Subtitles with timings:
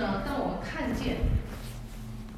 [0.00, 1.18] 呢，当我们看见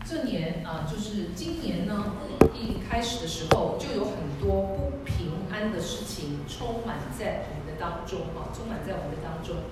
[0.04, 2.18] 这年啊，就是今年呢，
[2.52, 9.62] 一开始的时候，就有很多不平安的事情充满在我们的当中啊，充满在我们的当中。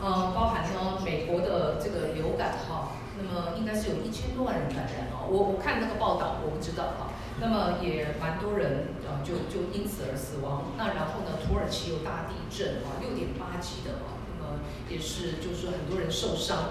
[0.00, 5.26] 呃，包含呢，美国的这个流感哈，那么应该是有一千多万人感染啊。
[5.26, 7.10] 我我看那个报道，我不知道哈。
[7.40, 10.70] 那么也蛮多人呃，就就因此而死亡。
[10.78, 16.70] 那然后呢，土耳其有大地震啊，六点八级的啊，那么也是就是很多人受伤。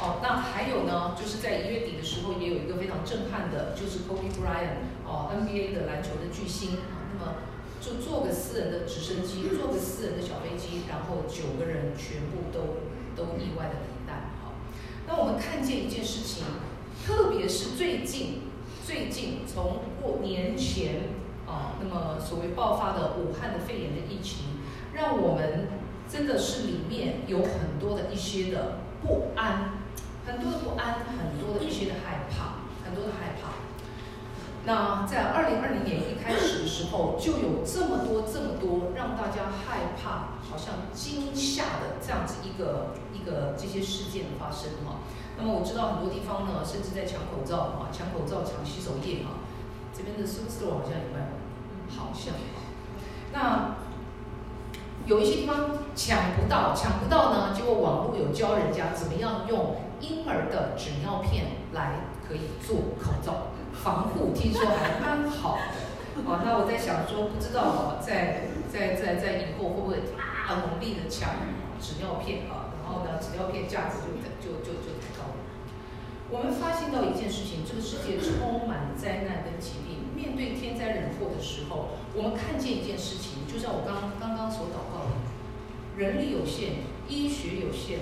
[0.00, 6.78] 哦，那还有呢，就是在一月底的时候，也有一个非常震撼的，就是 Kobe Bryant 哦，NBA 的篮球的巨星，
[7.12, 7.36] 那么
[7.80, 12.82] 就坐个私人的直升机，坐个私人的小飞机，然后九个人全部都
[13.14, 14.30] 都意外的罹难。
[14.42, 14.54] 好，
[15.06, 16.44] 那我们看见一件事情，
[17.06, 18.52] 特别是最近。
[18.84, 21.04] 最近从过年前
[21.46, 24.60] 啊，那么所谓爆发的武汉的肺炎的疫情，
[24.92, 25.68] 让我们
[26.06, 29.83] 真的是里面有很多的一些的不安，
[30.26, 33.52] 很多的不安，很多的一些的害怕，很多的害怕。
[34.66, 45.04] 那在二零二零年一开始的时候，就有这么多这么多让大家害怕、好像惊吓的这样子一个一个这些事件的发生哈。
[45.36, 49.44] 那么我知道很多地方呢，甚至在抢口罩啊，抢口罩、抢洗手液啊。
[49.92, 51.28] 这边的苏州好像也卖，
[51.94, 52.32] 好像。
[53.34, 53.76] 那
[55.04, 66.30] 有一些地方抢不到，抢不到呢，结果网络有教人家怎么样用婴儿的纸尿片来可以做口罩防护，听说还蛮好的。
[66.30, 71.30] 啊，那我在想说，不知道啊，在在在在以后会不会大努力的抢
[71.80, 72.70] 纸尿片啊？
[72.82, 73.98] 然后呢，纸尿片价值
[74.40, 74.94] 就就就就。
[75.00, 75.34] 抬高了
[76.30, 80.08] 我们发现到一件事情，这个世界充满灾难跟疾病。
[80.16, 85.12] 面对天灾人祸的时候，我们看见一件事情，就像我刚刚刚所祷告的：
[85.98, 87.98] 人力有限，医学有限，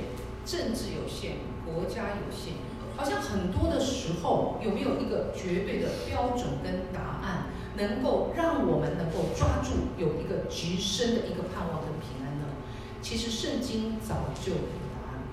[0.47, 2.55] 政治有限，国家有限。
[2.97, 7.47] 好像很多的时候，有没有一个绝对的标准跟答案，
[7.77, 12.45] 能够让我们能够抓住有一个极深的一个盼望跟平安呢？
[13.01, 14.59] 其实圣经早就有
[14.93, 15.25] 答案。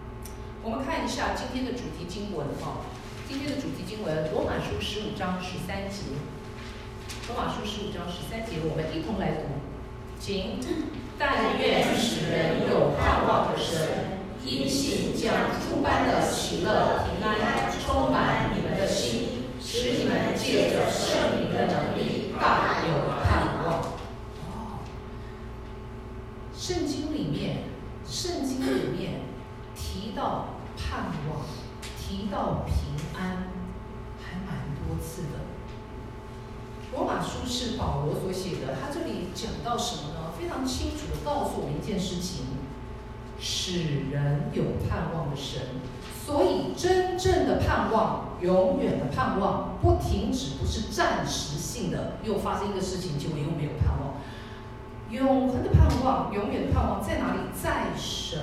[0.63, 2.87] 我们看一下今天的主题经文哈，
[3.27, 6.15] 今天的主题经文《罗马书》十五章十三节，
[7.27, 9.59] 《罗马书》十五章十三节，我们一同来读，
[10.17, 10.59] 请，
[11.19, 23.93] 但愿使人有盼望的神，因信将诸般的喜乐平安充满你们的心，使你们借着圣灵的能力大有盼望。
[26.57, 27.63] 圣经里面，
[28.07, 29.21] 圣经里面。
[29.75, 31.45] 提到盼望，
[31.97, 32.75] 提到平
[33.17, 33.47] 安，
[34.21, 35.39] 还蛮多次的。
[36.91, 40.33] 罗马书是保罗所写的，他这里讲到什么呢？
[40.37, 42.45] 非常清楚的告诉我们一件事情：
[43.39, 45.61] 使人有盼望的神。
[46.25, 52.17] 所以，真正的盼望，永远的盼望，不停止，不是暂时性的。
[52.23, 54.17] 又发生一个事情，结果又没有盼望。
[55.09, 57.39] 永恒的盼望，永远的盼望在哪里？
[57.59, 58.39] 在神。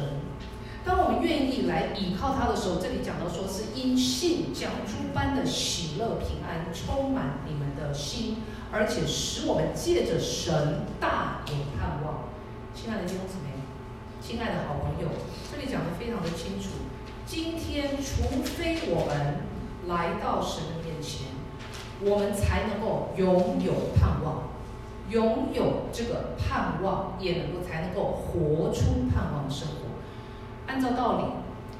[0.85, 8.39] 当我们愿意来倚靠他的时候，这里讲到说是因信将诸般的喜乐平安充满你们的心，
[8.73, 12.25] 而且使我们借着神大有盼望。
[12.75, 13.56] 亲爱的弟兄姊妹，
[14.27, 15.09] 亲爱的好朋友，
[15.53, 16.71] 这里讲得非常的清楚。
[17.25, 19.37] 今天，除非我们
[19.87, 21.29] 来到神的面前，
[22.01, 24.49] 我们才能够拥有盼望，
[25.11, 29.95] 拥有这个盼望，也能够才能够活出盼望的生活。
[30.67, 31.25] 按照道理，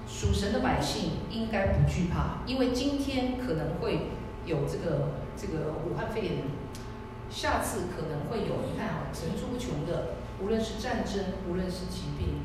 [0.07, 4.11] 属神的百姓应该不惧怕，因为今天可能会
[4.45, 6.33] 有这个这个武汉肺炎，
[7.29, 12.45] 下次可能会有，你看啊，层出不穷的，无论是战争，无论是疾病，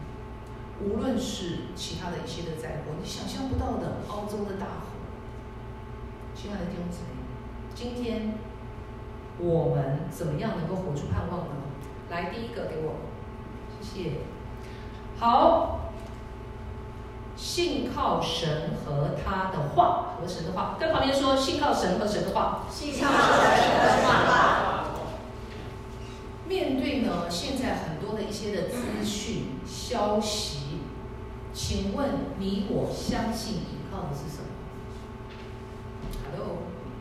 [0.81, 4.91] 无论是其他的一些的灾祸，你想象不到的，澳洲的大火。
[6.35, 7.22] 亲爱的弟兄姊妹，
[7.75, 8.35] 今天
[9.38, 11.56] 我们怎么样能够活出盼望呢？
[12.09, 12.96] 来，第一个给我，
[13.81, 14.12] 谢谢。
[15.19, 15.78] 好。
[17.34, 23.18] 信靠神和他的话，和神的话，跟旁边说，信靠神和神的话，信靠神和
[23.57, 24.81] 神的话。
[26.51, 30.81] 面对呢，现在很多的一些的资讯、消息，
[31.53, 32.09] 请问
[32.39, 34.51] 你我相信依靠的是什么
[36.30, 36.57] ？Hello，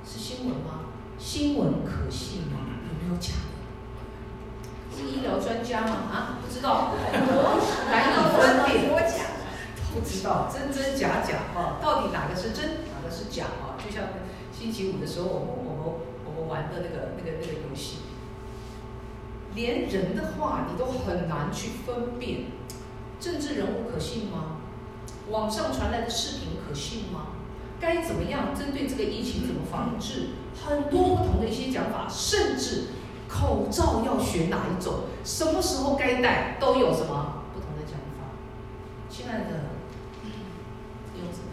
[0.07, 0.95] 是新闻吗？
[1.19, 2.59] 新闻可信吗？
[2.87, 4.97] 有没有假的？
[4.97, 5.95] 是医疗专家吗？
[6.13, 6.95] 啊，不知道，
[7.91, 8.89] 难以分辨。
[9.93, 13.75] 不知道真真假假啊，到底哪个是真，哪个是假啊？
[13.85, 14.05] 就像
[14.57, 15.83] 星期五的时候，我们我们
[16.25, 17.97] 我们玩的那个那个那个游戏，
[19.55, 22.47] 连人的话你都很难去分辨，
[23.19, 24.59] 政治人物可信吗？
[25.31, 27.29] 网上传来的视频可信吗？
[27.81, 30.31] 该怎么样针对这个疫情怎么防治，
[30.65, 32.89] 很多不同的一些讲法，甚至
[33.29, 38.37] 口罩要选哪一种，什么时候该戴，都有什么不同的讲法。
[39.09, 39.71] 亲爱的
[40.23, 40.31] 弟
[41.21, 41.53] 兄姊妹，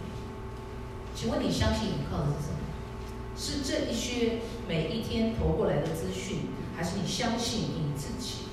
[1.16, 2.58] 请问你相信依靠的是什么？
[3.38, 6.48] 是这一些每一天投过来的资讯，
[6.78, 8.44] 还是你相信你自己？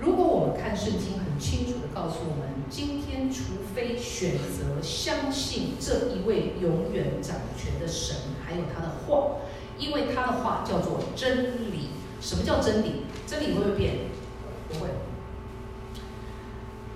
[0.00, 9.36] 如果我们看圣经，很清楚的告诉我们，今天除非选择相信这一位永远掌权的神，还有他的话，
[9.78, 11.90] 因为他的话叫做真理。
[12.20, 13.04] 什么叫真理？
[13.24, 13.94] 真理会不会变？
[14.68, 14.88] 不会。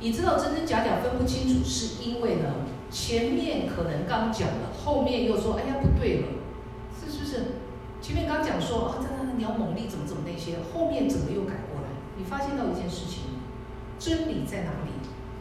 [0.00, 2.55] 你知道真真假假分不清楚，是因为呢，
[2.90, 6.26] 前面可能刚讲了，后面又说，哎呀不对了，
[7.00, 7.43] 是不是？
[8.06, 11.88] 前面刚讲说啊，这那鸟猛力怎么怎么那些，后面怎么又改过来？
[12.17, 13.43] 你发现到一件事情，
[13.99, 14.93] 真理在哪里？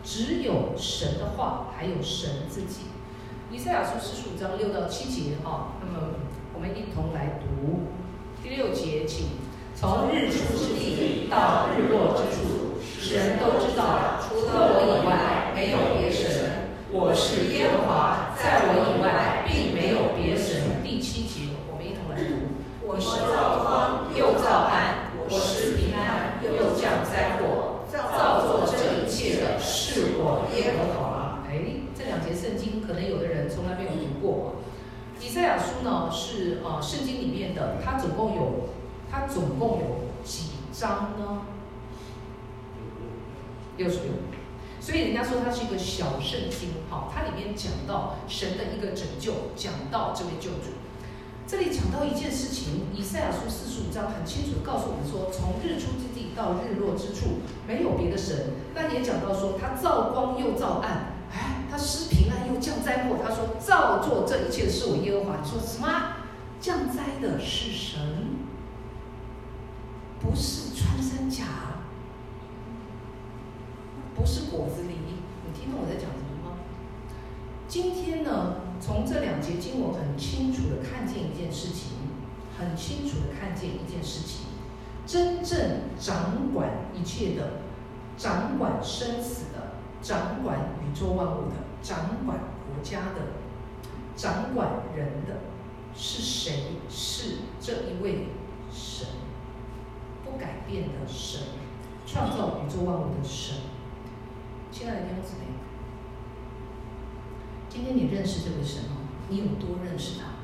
[0.04, 2.90] 只有神的话，还有神自己。
[3.52, 6.08] 以赛亚书四十五章六到七节啊，那么
[6.56, 7.82] 我们一同来读
[8.42, 9.28] 第六节，请
[9.76, 16.66] 从日出之地到日落之处，使人都知道，除了我以外，没有别神。
[16.92, 20.82] 我是耶和华，在我以外，并没有别神。
[20.82, 22.56] 第七节，我们一同来读：
[22.88, 25.12] 我是造光，又造暗。
[25.28, 31.44] 我是平安，又降灾祸，造作这一切的是我耶和华。
[31.50, 34.56] 哎，这两节圣经可能有的人从来没有读过。
[35.20, 38.70] 以赛亚书呢是啊圣经里面的，它总共有
[39.12, 41.42] 它总共有几章呢？
[43.76, 44.14] 六十六。
[44.80, 50.78] 所以人家说它是一个小圣经，好，它里面讲到神的一个拯救，讲到这位救主。
[51.48, 58.52] 这里讲到一件事情，以赛亚书四十五章很清楚地告诉我们说，从日出之地到日落之处，没有别的神。
[58.74, 63.16] 那也讲到说，他造光又造暗，哎，他施平安又降灾祸。
[63.24, 65.38] 他说造作这一切的是我耶和华。
[65.42, 65.88] 你说什么？
[66.60, 68.02] 降灾的是神，
[70.20, 71.46] 不是穿山甲，
[74.14, 74.92] 不是果子狸。
[74.92, 76.58] 你听懂我在讲什么吗？
[77.70, 78.58] 今天呢？
[78.82, 81.95] 从这两节经文很清楚的看见一件事情，
[82.58, 84.46] 很清楚的看见一件事情，
[85.06, 87.62] 真正掌管一切的、
[88.18, 93.34] 掌管生死的、掌管宇宙万物的、掌管国家的、
[94.16, 95.42] 掌管人的，
[95.94, 96.78] 是谁？
[96.90, 98.28] 是这一位
[98.72, 99.08] 神，
[100.24, 101.42] 不改变的神，
[102.06, 103.58] 创造宇宙万物的神。
[104.72, 105.46] 亲爱的弟兄姊妹。
[107.68, 108.98] 今天你认识这位神吗？
[109.28, 110.35] 你有多认识他？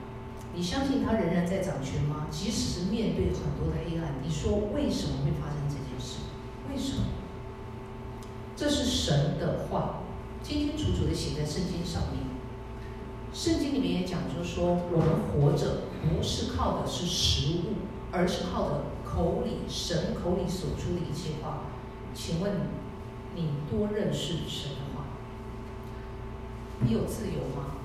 [0.54, 2.28] 你相信他仍然在掌权吗？
[2.30, 6.20] 即使是面对很多的黑暗，你说为什么会发生这件事？
[6.70, 7.06] 为什么？
[8.56, 10.04] 这是神的话，
[10.44, 12.22] 清清楚楚的写在圣经上面。
[13.34, 17.76] 圣经里面也讲，就说我们活着不是靠的是食物，
[18.12, 21.64] 而是靠的口里神口里所出的一切话。
[22.14, 22.52] 请问
[23.36, 25.06] 你多认识神的话？
[26.82, 27.78] 你有自由吗？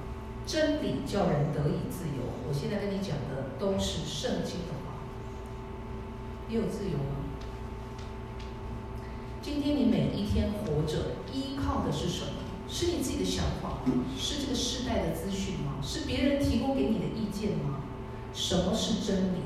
[0.47, 2.23] 真理叫人得以自由。
[2.49, 5.03] 我现在跟你讲的都是圣经的话。
[6.49, 7.27] 你有自由吗？
[9.43, 12.31] 今天你每一天活着，依靠的是什么？
[12.69, 14.05] 是你自己的想法吗？
[14.17, 15.79] 是这个世代的资讯吗？
[15.83, 17.81] 是别人提供给你的意见吗？
[18.33, 19.39] 什么是真理？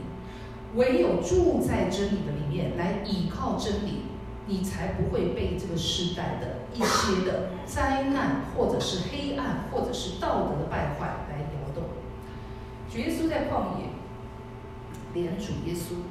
[0.75, 4.03] 唯有住在真理的里面，来依靠真理。
[4.47, 11.85] 你才不会被这个时代的一些的灾难，或者是黑暗，或者是道德败坏来摇动。
[12.91, 13.91] 主耶稣在旷野，
[15.15, 16.03] 连主耶稣，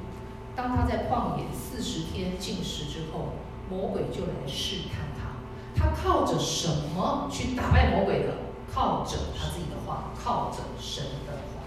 [0.54, 3.34] 当他在旷野四十天禁食之后，
[3.70, 5.30] 魔鬼就来试探他。
[5.74, 8.34] 他靠着什么去打败魔鬼的？
[8.72, 11.62] 靠着他自己的话，靠着神的话。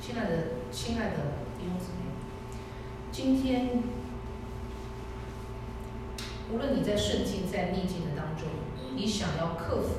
[0.00, 0.36] 亲爱的，
[0.70, 1.16] 亲爱的
[1.58, 2.10] 弟兄姊妹，
[3.10, 3.99] 今天。
[6.52, 8.48] 无论你在顺境，在逆境的当中，
[8.96, 9.94] 你想要克服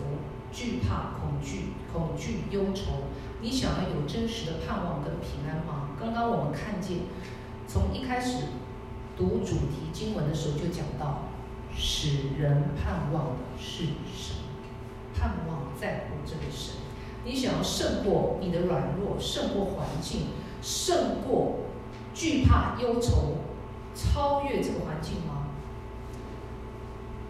[0.51, 3.07] 惧怕、恐惧、恐惧、忧愁，
[3.41, 5.91] 你想要有真实的盼望跟平安吗？
[5.99, 6.99] 刚刚我们看见，
[7.67, 8.47] 从一开始
[9.15, 11.29] 读主题经文的时候就讲到，
[11.73, 14.35] 使人盼望的是神，
[15.15, 16.75] 盼望在乎这个神。
[17.23, 20.27] 你想要胜过你的软弱，胜过环境，
[20.61, 21.59] 胜过
[22.13, 23.37] 惧怕、忧愁，
[23.95, 25.40] 超越这个环境吗？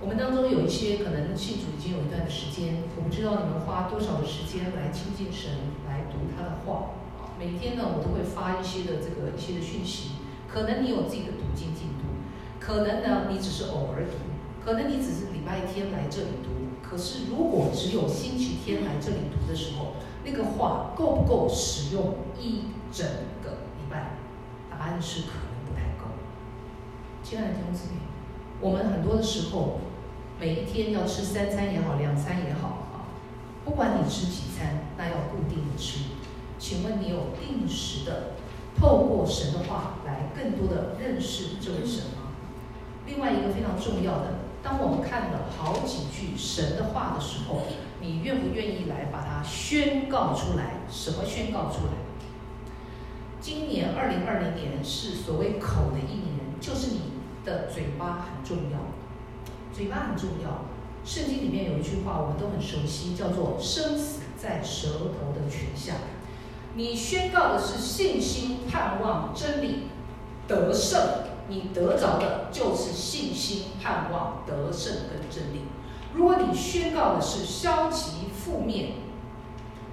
[0.01, 5.51] 我们当中有一些可能信主已经有一段的时间，我不知道你们花多少的时间来亲近神，
[5.87, 6.97] 来读他的话。
[7.37, 10.17] 每天呢，我都会发一些的这个一些的讯息。
[10.51, 12.09] 可能你有自己的读经进度，
[12.59, 14.17] 可能呢你只是偶尔读，
[14.65, 16.49] 可能你只是礼拜天来这里读，
[16.81, 19.93] 可是如果只有星期天来这里读的时候，
[20.25, 23.05] 那个话够不够使用一整
[23.43, 24.17] 个礼拜？
[24.71, 26.09] 答案是可能不太够。
[27.21, 28.01] 亲爱的弟兄姊妹，
[28.59, 29.79] 我们很多的时候，
[30.41, 33.05] 每一天要吃三餐也好，两餐也好啊，
[33.63, 35.99] 不管你吃几餐，那要固定的吃。
[36.57, 38.31] 请问你有定时的
[38.75, 42.33] 透过神的话来更多的认识这位神吗？
[43.05, 44.33] 另外一个非常重要的，
[44.63, 47.61] 当我们看了好几句神的话的时候，
[47.99, 50.81] 你愿不愿意来把它宣告出来？
[50.89, 51.93] 什么宣告出来？
[53.39, 57.01] 今年二零二零年是所谓口的一年，就是你
[57.45, 58.79] 的嘴巴很重要，
[59.73, 60.65] 嘴巴很重要。
[61.03, 65.95] 圣经里面有一句话我们都很熟悉，叫做“生死在舌头的权下”。
[66.75, 69.87] 你宣告的是信心、盼望、真理、
[70.47, 71.01] 得胜，
[71.49, 75.61] 你得着的就是信心、盼望、得胜跟真理。
[76.13, 78.91] 如果你宣告的是消极、负面，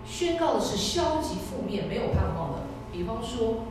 [0.06, 2.58] 宣告的是消极、负面，没有盼望的，
[2.92, 3.64] 比方说，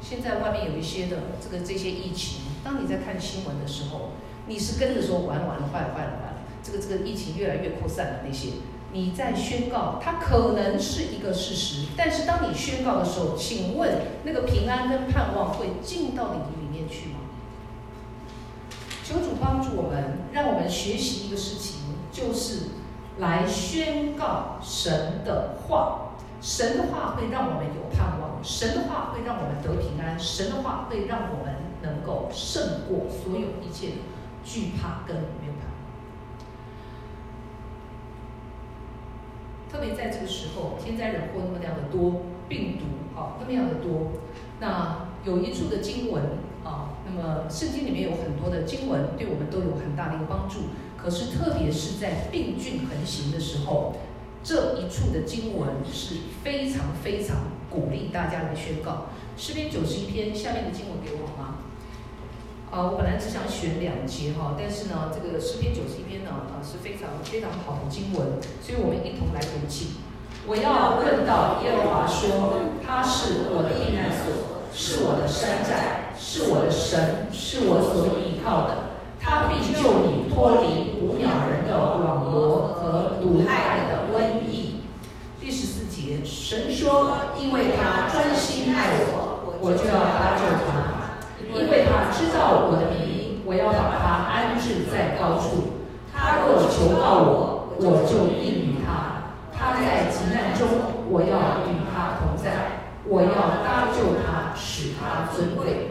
[0.00, 4.10] 现在外面有一些的这个这些疫情，当你在看新闻的时候，
[4.46, 8.48] 你是跟着说完完了、坏了、坏了、坏了，这个这个疫情越来越扩散的那些。
[8.92, 13.90] 你在宣告，它可能是一个事实，但是当你宣告的时候，请问
[14.24, 17.20] 那个平安跟盼望会进到你的里面去吗？
[19.02, 21.80] 求主帮助我们，让我们学习一个事情，
[22.12, 22.68] 就是
[23.18, 26.10] 来宣告神的话。
[26.42, 33.96] 神的话会让我们有盼望，神的话会让我们得平安，神的话会让我们能够胜过所有一切的
[34.44, 35.52] 惧怕跟没有。
[39.70, 44.12] 特别在这个时候，天灾人祸那么样的多，病毒啊那么样的多，
[44.60, 46.22] 那有一处的经文
[46.62, 50.64] 啊，那么圣经里面有很多的经文，对我们都有很大的一个帮助。
[50.98, 53.96] 可是特别是在病菌横行的时候，
[54.44, 57.38] 这一处的经文是非常非常
[57.70, 59.06] 鼓励大家来宣告。
[59.38, 61.31] 诗篇九十一篇下面的经文给我？
[62.72, 70.00] 啊，我本来只想选两节哈，但是呢，这个诗篇九十一篇呢，啊是非常非常好的经文，所以我们一同来读起。
[70.46, 78.96] 我要问到耶和华说，他是我的避难所，是我的山寨，是我的神，是我所依靠的。
[79.20, 84.80] 他必救你脱离捕鸟人的网罗和毒害的瘟疫。
[85.38, 90.81] 第十四节，神说，因为他专心爱我，我就要搭救他。
[91.54, 95.78] 因为他知道我的名，我要把他安置在高处。
[96.12, 99.34] 他若求告我，我就应允他。
[99.52, 100.68] 他在急难中，
[101.10, 102.80] 我要与他同在。
[103.04, 105.88] 我要搭救他，使他尊贵。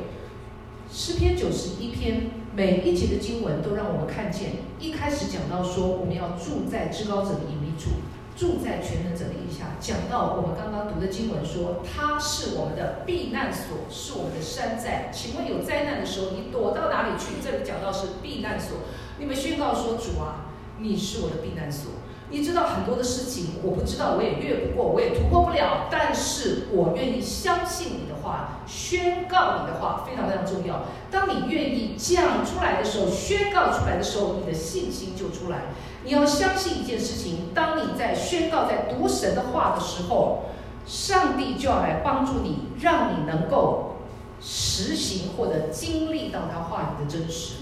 [0.90, 7.92] 诗篇九十一篇每一节的经文都让我们看见，一开始讲到说，我们要住在至高者的隐秘处。
[8.36, 15.12] 住在全能者的荫下，讲到我们刚刚读的经文说，他是我们的避难所，是我们的山寨。
[15.14, 17.36] 请问有灾难的时候，你躲到哪里去？
[17.44, 18.78] 这里讲到是避难所，
[19.20, 21.92] 你们宣告说，主啊，你是我的避难所。
[22.34, 25.90] 你知道很多的事情，我不知道，我也越不过，我也突破不了。
[25.92, 30.86] 但是我愿意相信你的话，宣告你的话非常非常重要。
[31.12, 35.74] 当你愿意讲出来的时候，宣告出来的时候，你的信心就出来。
[36.04, 40.46] 你要相信一件事情：当你在宣告、在读神的话的时候，
[40.86, 43.98] 上帝就要来帮助你，让你能够
[44.42, 47.58] 实行或者经历到他话语的真实。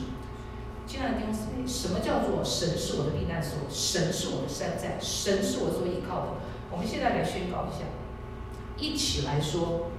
[0.88, 3.60] 亲爱的弟兄姊妹，什么叫做神是我的避难所？
[3.69, 6.27] 神是我的山寨，神是我所依靠的。
[6.72, 7.86] 我们现在来宣告一下，
[8.77, 9.91] 一起来说：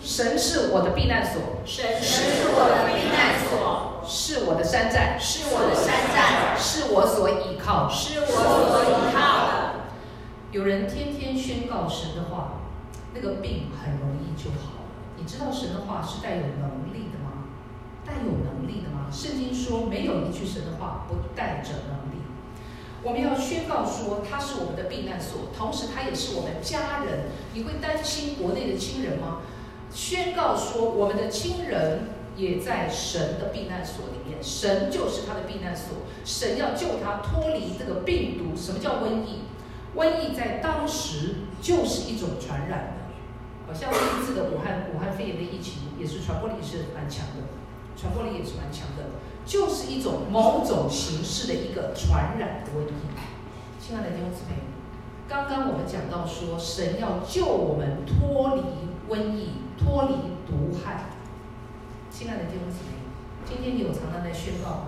[0.00, 9.74] 神是我的避难所，神是我的避难所，是我的山寨，是我的山寨，是我所依靠，是我所依靠的。
[10.52, 12.62] 有人天天宣告神的话，
[13.12, 14.88] 那个病很容易就好了。
[15.16, 17.50] 你知道神的话是带有能力的吗？
[18.06, 19.10] 带有能力的吗？
[19.12, 22.22] 圣经说，没有一句神的话不带着能力。
[23.02, 27.26] 我们要宣告说，他是我们的避难所，同时他也是我们家人。
[27.52, 29.42] 你会担心国内的亲人吗？
[29.92, 38.56] 宣告说，我们的亲人也在神的避难所里面，神就是他的避难所，神要救他脱离这个病毒。
[38.56, 39.42] 什么叫瘟疫？
[39.96, 47.48] 瘟疫在当时就是一种传染的，好像这一次的武汉武汉肺炎的疫情也是传播力是蛮强的。
[47.96, 52.92] 传播力也是蛮强的，就是一种某种形式的一个传染的瘟疫。
[53.80, 54.62] 亲爱的弟兄姊妹，
[55.26, 58.62] 刚刚我们讲到说，神要救我们脱离
[59.12, 60.14] 瘟疫，脱离
[60.46, 61.04] 毒害。
[62.10, 62.98] 亲爱的弟兄姊妹，
[63.44, 64.82] 今天你有常常在宣告吗？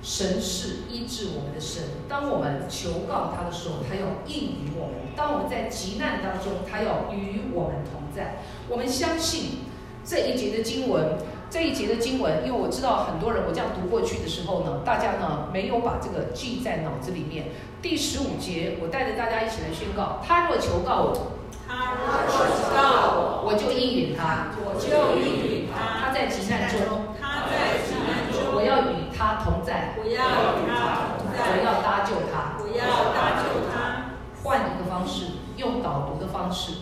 [0.00, 1.82] 神是医治我们的神。
[2.08, 8.36] 当我们求告他的时候，他要应允我们；当我们在急难当中，他要与我们同在。
[8.68, 9.64] 我们相信
[10.04, 11.18] 这一节的经文，
[11.50, 17.46] 这一节的经文，因为我知道很多人，我这样读过去的时候呢，大家呢没有把这个记在脑子里面。
[17.82, 21.32] 第十五节，我带着大家一起来宣告：他若求告我，
[21.68, 22.80] 他若求告
[23.12, 24.88] 我，我就应允他，我就
[25.20, 26.00] 应允他。
[26.00, 34.16] 他在急难中，他在急难中，我要与他同在，我要与他同在，我要搭救他，我要搭救他。
[34.42, 36.72] 换一个方式，用导读的方式。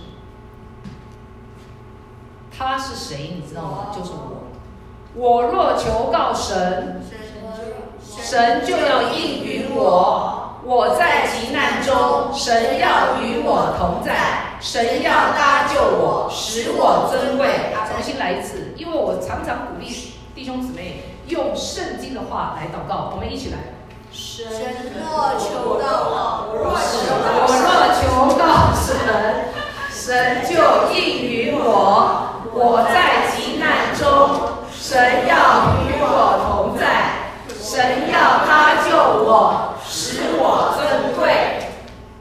[2.56, 3.34] 他是谁？
[3.34, 3.88] 你知道吗？
[3.92, 4.44] 就是我。
[5.14, 7.02] 我若求告神，
[8.02, 10.35] 神就要应允我。
[10.68, 17.46] 我在急难中，神要与我同在，神要搭救我，使我尊贵。
[17.73, 19.87] 啊，重新来一次，因为我常常鼓励
[20.35, 23.58] 弟兄姊妹用圣经的话来祷告，我们一起来。
[24.11, 24.44] 神
[24.99, 26.75] 若求告我，我若
[27.94, 28.90] 求告神，
[29.88, 30.50] 神就
[30.92, 32.42] 应允我。
[32.52, 34.04] 我在急难中，
[34.73, 37.15] 神要与我同在，
[37.66, 39.75] 神要搭救我。
[39.85, 41.66] 使我尊贵，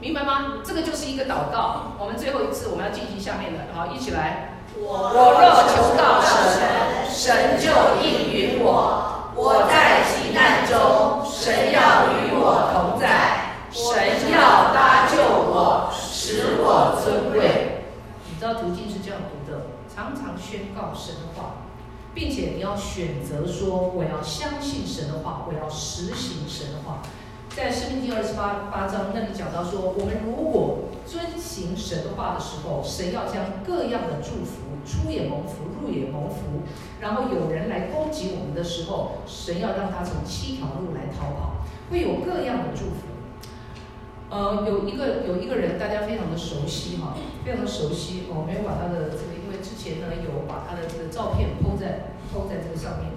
[0.00, 0.54] 明白吗？
[0.64, 1.94] 这个就是一个祷告。
[2.00, 4.58] 我们最后一次，我们要进行下面的，好，一起来。
[4.76, 7.70] 我若求告神，神就
[8.02, 9.30] 应允我。
[9.36, 17.86] 我在急难中，神要与我同在，神要搭救我，使我尊贵。
[18.28, 21.65] 你知道途径是这样读的，常常宣告神的话，
[22.16, 27.02] 并且你要选择说，我要相信神的话，我要实行神的话。
[27.54, 36.64] 在《申命第》二十八八章那里讲到说，我们如果遵行神的话的时候，神要将各样的祝福，出也蒙福，入也蒙福。
[37.00, 43.12] 然后有人来攻击我们的时候，神要让他从七条路来逃跑，会有各样的祝福。
[44.28, 48.24] 呃，有一个有一个人，大家非常的熟悉哈，非常的熟悉。
[48.28, 53.14] 我没有把他的这个，因为之前呢有把他的这个照片 po 在 po 在这个上面，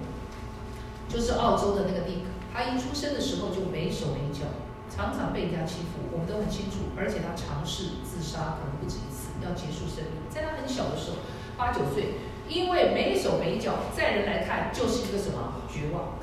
[1.08, 2.30] 就是澳洲的那个 Nick，。
[2.54, 4.46] 他一出生的时候就没手没脚，
[4.90, 6.94] 常常被人家欺负，我们都很清楚。
[6.96, 10.22] 而且他尝试自杀，可能不止一次，要结束生命。
[10.30, 11.16] 在他很小的时候，
[11.56, 16.18] 八九岁，因为没手没脚，在人来看就是一个什么绝望，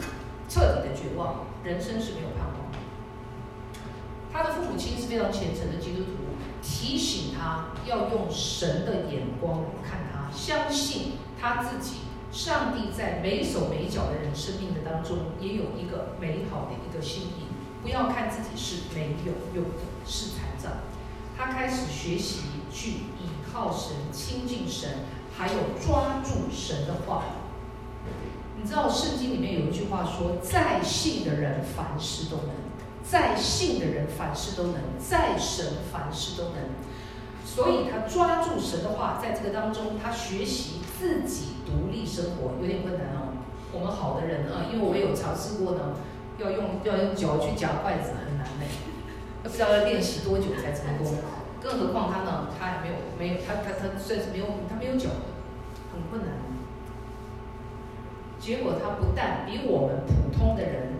[0.49, 2.77] 彻底的绝望，人生是没有盼望的。
[4.31, 6.26] 他的父母亲是非常虔诚的基督徒，
[6.61, 11.97] 提醒他要用神的眼光看他，相信他自己。
[12.29, 17.47] 上帝在没手没脚的人生命的当中，也有一个美好的一个心意。
[17.81, 20.73] 不要看自己是没有用的，是残障。
[21.37, 22.41] 他开始学习
[22.71, 27.23] 去倚靠神、亲近神，还有抓住神的话。
[28.59, 32.49] 你知道圣经里面有一句话说：“在信的人凡事都能，
[33.09, 36.55] 在信的人凡事都能，在神凡事都能。”
[37.45, 43.33] 所以他抓住神的话，在这个当中，他学习自己独立生活有点困难哦。
[43.73, 45.95] 我们好的人啊，因为我也有尝试过呢，
[46.37, 48.67] 要用要用脚去夹筷子很难嘞，
[49.41, 51.17] 不知道要练习多久才成功。
[51.63, 55.25] 更何况他呢，他还没有没有他他他算是没有他没有脚的，
[55.91, 56.35] 很困难。
[58.39, 60.93] 结果他不但比我们普通的人，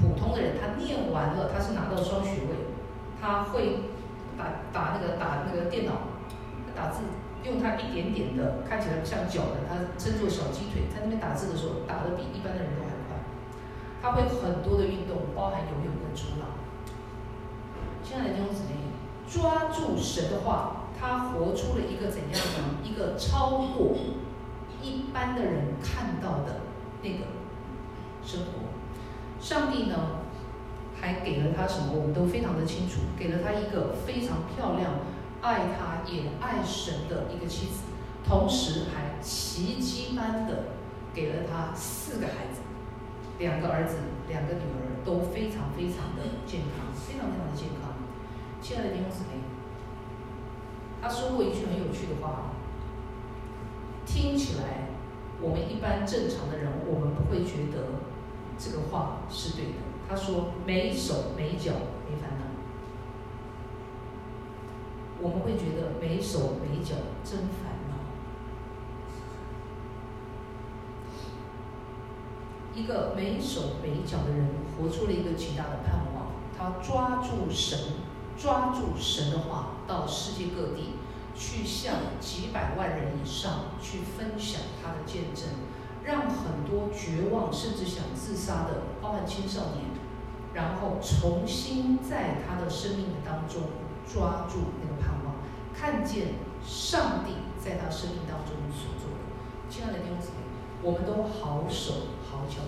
[0.00, 2.56] 普通的人他念完了，他是拿到双学位，
[3.20, 3.90] 他会。
[4.36, 5.92] 打打那个打那个电脑，
[6.74, 7.04] 打字
[7.44, 13.22] 用他一点点的看起来不像脚的，他称作小鸡腿，在那边打字的时候打得比一般的人都还快。
[14.02, 16.48] 他会很多的运动，包含游泳跟冲浪。
[18.02, 18.74] 亲爱的弟兄姊妹，
[19.30, 22.82] 抓住神的话，他活出了一个怎样的？
[22.82, 23.94] 一个超过
[24.82, 26.62] 一般的人看到的
[27.02, 27.18] 那个
[28.24, 28.73] 生活。
[29.44, 30.24] 上帝呢？
[30.98, 31.92] 还给了他什么？
[31.92, 35.00] 我们都非常的清楚，给了他一个非常漂亮、
[35.42, 37.82] 爱他也爱神的一个妻子，
[38.26, 40.72] 同时还奇迹般的
[41.12, 42.62] 给了他四个孩子，
[43.38, 47.92] 两个儿子，两个女儿，都非常非常的健康，非常非常的健康。
[48.62, 49.44] 亲爱的弟兄姊妹，
[51.02, 52.54] 他说过一句很有趣的话，
[54.06, 54.88] 听起来
[55.42, 58.00] 我们一般正常的人，我们不会觉得
[58.58, 59.72] 这个话是对的。
[60.08, 61.72] 他说：“没手没脚
[62.08, 62.44] 没烦恼，
[65.20, 67.94] 我们会觉得没手没脚真烦恼。
[72.74, 76.32] 一个没手没脚的人，活出了一个极大的盼望。
[76.56, 77.78] 他抓住神，
[78.36, 80.96] 抓住神的话，到世界各地
[81.34, 85.44] 去向几百万人以上去分享他的见证，
[86.04, 89.84] 让很多绝望甚至想自杀的。”包含青少年，
[90.54, 93.62] 然后重新在他的生命当中
[94.06, 95.36] 抓住那个盼望，
[95.74, 99.24] 看见上帝在他生命当中所做的。
[99.68, 100.44] 亲爱的弟兄姊妹，
[100.82, 102.62] 我们都好手好脚，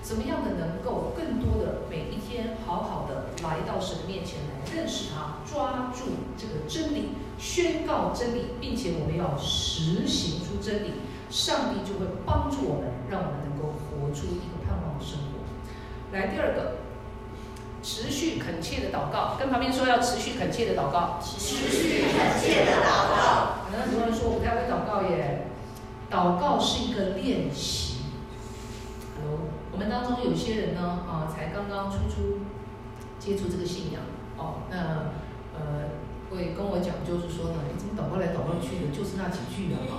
[0.00, 6.04] 怎么样的能够更多的每一天好好的来到神面前来认识他，抓住
[6.38, 10.92] 这个真理，宣告真理，并且我们要实行出真理。
[11.30, 15.42] 上帝就会帮助我们，让我们能够活出一个盼望的生活。
[16.12, 16.78] 来，第二个，
[17.82, 21.18] 持续恳切的祷告，跟旁边说要持续恳切的祷告。
[21.20, 23.66] 持续恳切的祷告。
[23.66, 25.48] 可能很多人说我不太会祷告耶，
[26.10, 27.98] 祷告是一个练习。
[29.18, 32.40] Hello，我们当中有些人呢，啊，才刚刚初初
[33.18, 34.02] 接触这个信仰，
[34.38, 35.10] 哦，那
[35.58, 35.90] 呃，
[36.30, 39.94] 会跟我讲，就是说呢，你怎么祷告来祷告去的，就是那几句啊，哈。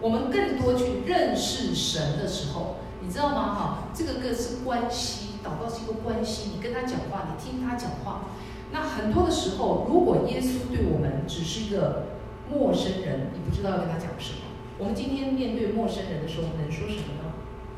[0.00, 3.54] 我们更多去认识神的时候，你知道吗？
[3.54, 6.50] 哈，这个个是关系，祷告是一个关系。
[6.54, 8.26] 你跟他讲话，你听他讲话。
[8.70, 14.46] 那很多的时候，如果耶稣对我们只是一个陌生人，你不知道要跟他讲什么。
[14.78, 17.34] 我们今天面对陌生人的时候，能说什么呢？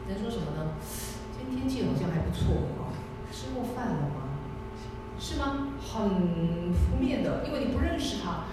[0.09, 0.73] 能说什么呢？
[1.33, 2.93] 今天天气好像还不错啊，
[3.33, 4.37] 吃过饭了吗？
[5.19, 5.69] 是吗？
[5.81, 8.45] 很负面的，因为你不认识他。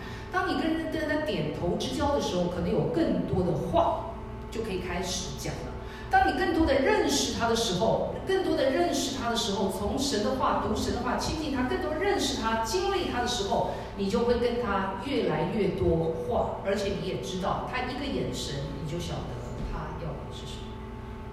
[1.27, 4.15] 点头之交的时候，可能有更多的话
[4.49, 5.73] 就可以开始讲了。
[6.09, 19.35] 当你更多的认识他的时候，更多的认识他的时候，从神的话读神的话，亲近他，更多认识他，经历他的时候，你就会跟他越来越多话，而且你也知道他一个眼神，你就晓得
[19.69, 20.71] 他要的是什么。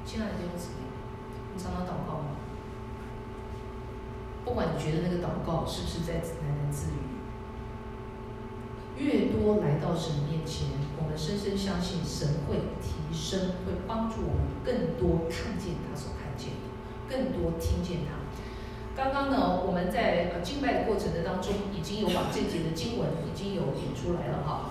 [0.05, 0.83] 亲爱的弟兄姊妹，
[1.55, 2.35] 你常常祷告吗？
[4.45, 7.14] 不管你觉得那个祷告是不是在喃喃自语。
[8.97, 16.71] 越多来到神面前，我们深深相信神会提升，会帮助我们更多看见他所看见的，
[17.11, 18.23] 更多听见他。
[18.95, 24.71] 刚刚呢，我们在呃敬拜的过程的当中，已经有把这节的经文已经有点出来了哈。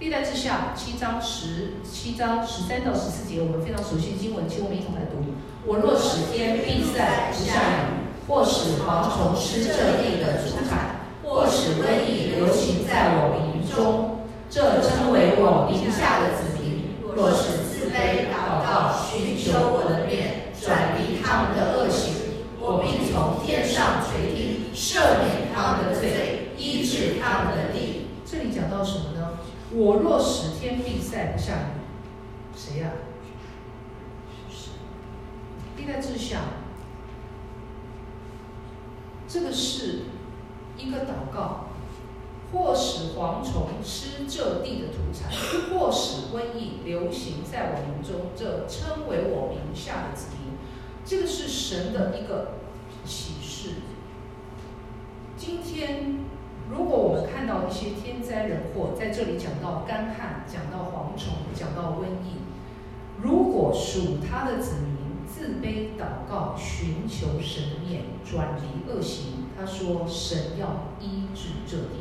[0.00, 5.22] 历代志下七章十七章十三到十四节，我们非常熟悉的经文，请我们一同来读：
[5.64, 10.99] 我若使天闭塞不下雨，或使蝗虫吃这地的出产。
[11.30, 16.96] 或使瘟疫流行在我民中，这称为我名下的子民。
[17.14, 22.14] 若是自卑祷告，寻求我的面，转离他们的恶行，
[22.58, 28.08] 我必从天上垂听，赦免他们的罪，医治他们的地。
[28.26, 29.38] 这里讲到什么呢？
[29.70, 33.06] 我若使天闭塞不下雨，谁呀、啊？
[35.76, 36.40] 历代志下，
[39.28, 40.09] 这个是。
[40.80, 41.66] 一个祷告，
[42.52, 45.30] 或使蝗虫吃这地的土产，
[45.70, 50.54] 或使瘟疫流行在我民中，这称为我名下的子民。
[51.04, 52.52] 这个是神的一个
[53.04, 53.70] 启示。
[55.36, 56.18] 今天，
[56.70, 62.40] 如果我们看到一些天灾人祸，在这里讲到干旱，讲到蝗虫，讲到瘟疫，
[63.22, 69.49] 如果属他的子民自卑祷告，寻求神的面，转离恶行。
[69.60, 72.00] 他说：“神要医治这地。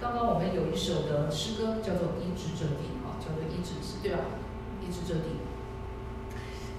[0.00, 4.20] 刚刚我们有一首的诗歌叫做《医治这地》啊，叫做《医治》，对吧？
[4.80, 5.36] 医治这地。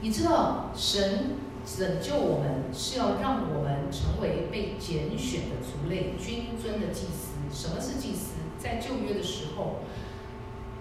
[0.02, 7.38] 你知道，神拯救我们是要让我们成为被拣选的族类、君尊的祭司。
[7.54, 8.38] 什么是祭司？
[8.58, 9.82] 在旧约的时候，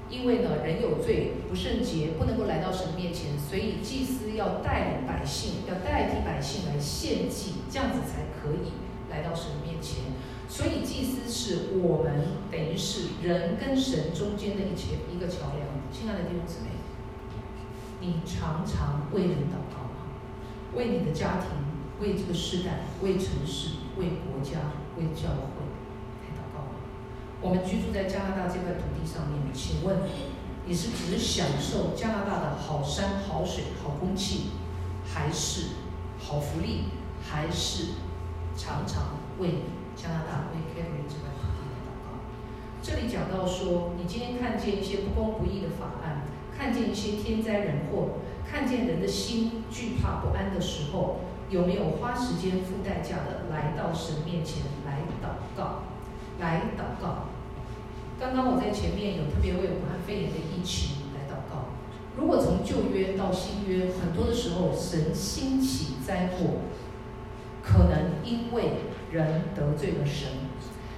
[0.08, 8.72] 因为呢，人有罪，不圣洁，不能够来到神面前，所以祭司要带领百姓，要代替百姓来献祭，这样子才可以。”
[9.10, 10.12] 来到神面前，
[10.48, 15.66] 所以祭司是我们等于是人跟神中间的一桥一个桥梁。
[15.92, 16.70] 亲爱的弟兄姊妹，
[18.00, 20.10] 你常常为人祷告吗？
[20.74, 21.48] 为你的家庭，
[22.00, 24.58] 为这个世代，为城市，为国家，
[24.98, 25.62] 为教会
[26.20, 26.76] 来祷告吗？
[27.40, 30.00] 我们居住在加拿大这块土地上面，请问
[30.66, 34.50] 你是只享受加拿大的好山好水好空气，
[35.06, 35.68] 还是
[36.18, 36.86] 好福利，
[37.22, 37.84] 还是？
[38.56, 39.62] 常常为
[39.94, 42.18] 加拿大、为 Calgary 这块土地来祷告。
[42.82, 46.22] 这里讲到说，你今天看见一些不公不义的法案，
[46.56, 48.18] 看见一些天灾人祸，
[48.50, 55.82] 看见人的心惧怕不安的时候，有没有花时间付代价的来到神面前来祷告？
[56.40, 57.28] 来祷告。
[58.18, 61.68] 刚刚我在前面有特别为武汉肺炎的疫情来祷告。
[62.16, 66.60] 如果从旧约到新约，很多的时候神兴起灾祸。
[67.66, 68.74] 可能因为
[69.10, 70.28] 人得罪了神，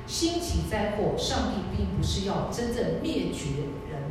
[0.07, 4.03] 兴起灾祸，上帝并不是要真正灭绝人，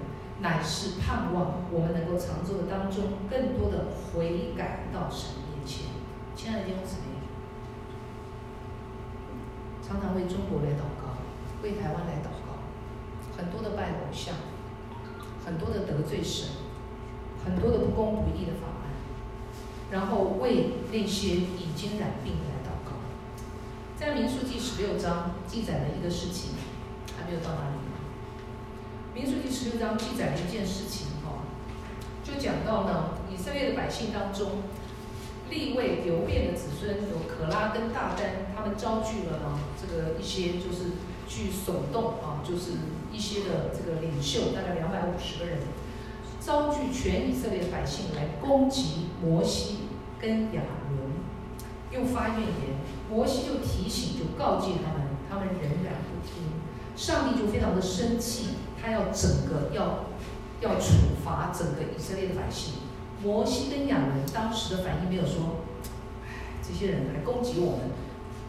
[0.41, 5.85] 乃是盼望我们能够常住的当中，更多的悔改到神面前。
[6.35, 7.29] 亲爱的弟兄姊妹，
[9.87, 11.21] 常常为中国来祷告，
[11.61, 12.57] 为台湾来祷告，
[13.37, 14.33] 很多的拜偶像，
[15.45, 16.49] 很多的得罪神，
[17.45, 18.76] 很多的不公不义的法，
[19.91, 22.97] 然后为那些已经染病的来祷告。
[23.95, 26.51] 在民数记十六章记载了一个事情，
[27.17, 27.97] 还没有到哪里呢？
[29.13, 31.43] 民数记十六章记载了一件事情，哈，
[32.23, 34.63] 就讲到呢，以色列的百姓当中。
[35.49, 42.71] 立位流便的子孙有可拉跟大丹，他们招聚了呢，这个一些就是去耸动啊，就是
[43.13, 45.59] 一些的这个领袖，大概两百五十个人，
[46.47, 49.79] 招聚全以色列百姓来攻击摩西
[50.17, 51.11] 跟亚伦，
[51.91, 52.77] 又发怨言。
[53.11, 56.45] 摩西就提醒，就告诫他们，他们仍然不听，
[56.95, 60.05] 上帝就非常的生气，他要整个要
[60.61, 62.75] 要处罚整个以色列的百姓。
[63.21, 65.63] 摩西跟亚伦当时的反应没有说
[66.25, 67.91] ：“哎，这些人来攻击我们，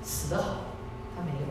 [0.04, 0.54] 死得好。”
[1.18, 1.46] 他没有，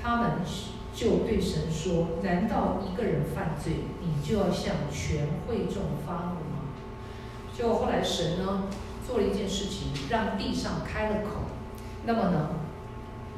[0.00, 6.74] 他们是就对神说：“难道一个人犯罪，你就要向全会众发怒吗？”
[7.56, 8.64] 就后来神呢
[9.06, 11.46] 做了一件事情，让地上开了口，
[12.04, 12.50] 那么呢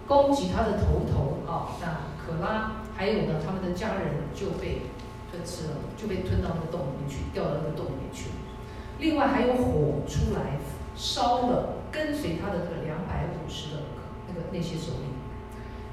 [0.06, 4.80] 攻击他的头头啊，那可拉还有呢他们的家人就被
[5.30, 8.30] 吞吃了，就被吞到那个洞里面去，掉到那个洞里面去。
[8.98, 10.56] 另外还有火出来
[10.96, 13.82] 烧了跟随他的这两百五十的
[14.28, 15.09] 那个那些首领，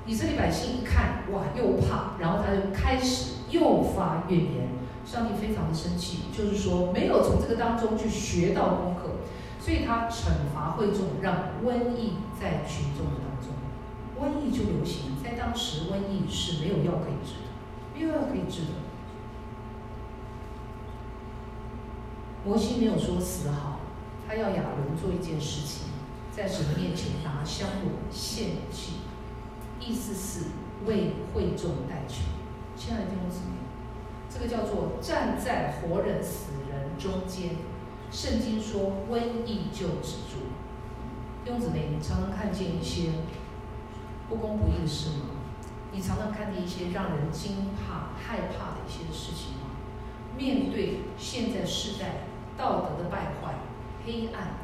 [0.08, 4.70] 以色列百姓一看，哇，又怕，然后他就开始又发怨言，
[5.06, 9.18] 上帝非常的生气，就是说没有从这个当中去学到功课，
[9.60, 13.52] 所以他惩罚会众，让瘟疫在群众的当中，
[14.18, 17.50] 瘟疫就流行，在当时瘟疫是没有药可以治的，
[17.94, 18.72] 没有药可以治的。
[22.46, 23.82] 摩西没有说死好，
[24.26, 25.88] 他要亚伦做一件事情，
[26.32, 28.97] 在神面前拿香炉献祭，
[29.88, 30.48] 意思是
[30.86, 32.24] 为会众代求。
[32.76, 33.56] 亲爱的弟兄姊妹，
[34.30, 37.52] 这个叫做站在活人死人中间，
[38.12, 40.52] 圣经说瘟疫就止住。
[41.46, 43.12] 弟兄姊妹，你常常看见一些
[44.28, 45.26] 不公不义的事吗？
[45.94, 49.72] 你常常看见一些让人惊怕、害怕的一些事情吗？
[50.38, 52.24] 面对现在世代。
[52.58, 53.54] 道德的败坏、
[54.04, 54.56] 黑暗、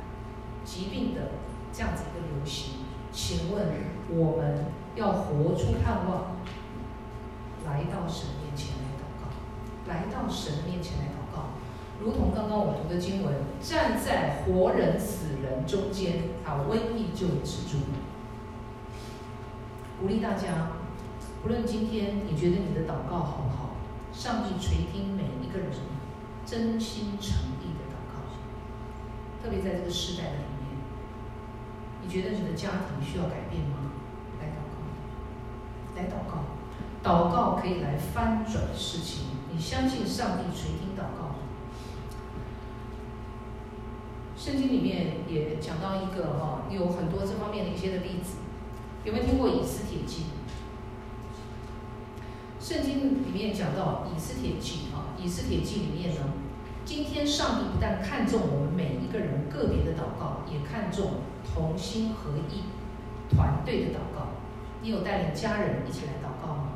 [0.65, 1.33] 疾病的
[1.71, 2.73] 这样子一个流行，
[3.13, 3.67] 请问
[4.09, 6.35] 我们要活出盼望，
[7.63, 9.29] 来到神面前来祷告，
[9.87, 11.53] 来到神面前来祷告，
[12.01, 17.77] 如同刚刚我读的经文，站在活人死人中间，啊，瘟疫就止住。
[20.01, 20.71] 鼓励大家，
[21.43, 23.75] 不论今天你觉得你的祷告好不好，
[24.11, 25.69] 上帝垂听每一个人
[26.45, 28.25] 真心诚意的祷告。
[29.43, 30.43] 特别在这个时代的里，
[32.03, 33.91] 你觉得你的家庭需要改变吗？
[34.39, 36.43] 来祷告，来祷告，
[37.01, 39.27] 祷告可以来翻转事情。
[39.51, 41.35] 你相信上帝垂听祷告？
[44.35, 48.35] 圣经里面也讲到一个哈，有很多这方面的一些的例子。
[49.05, 50.25] 有没有听过以斯帖记？
[52.59, 56.21] 圣经里面讲到以斯帖记啊，以斯帖记里面呢？
[56.85, 61.11] 今天上帝不但看重我们每一个人个别的祷告，也看重
[61.43, 64.27] 同心合一、团队的祷告。
[64.81, 66.69] 你有带领家人一起来祷告吗？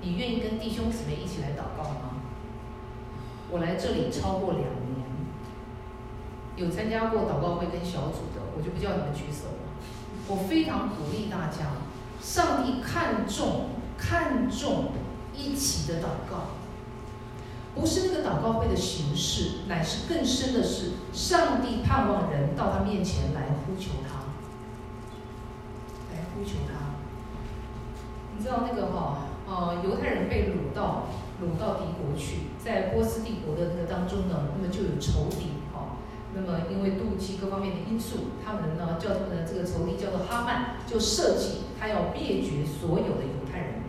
[0.00, 2.22] 你愿意跟弟兄姊妹一起来祷告吗？
[3.50, 5.04] 我来这里超过两年，
[6.56, 9.58] 有参加过祷告会跟小组的，我就不叫你们举手了。
[10.28, 11.72] 我非常鼓励大家，
[12.20, 14.92] 上帝看重看重
[15.34, 16.59] 一起的祷告。
[17.80, 24.28] 不是那个祷告会的形式，乃是更深的是，上帝盼望人到他面前来呼求他，
[26.12, 27.00] 来呼求他。
[28.36, 31.06] 你知道那个哈，呃，犹太人被掳到
[31.40, 35.96] 掳到敌国去，在波斯帝国的那个当中呢，那么就有仇敌哈，
[36.34, 43.80] 那么因为妒忌各方面的因素，他们呢叫他们的这个仇敌叫做哈曼，就设计他要灭绝所有的犹太人。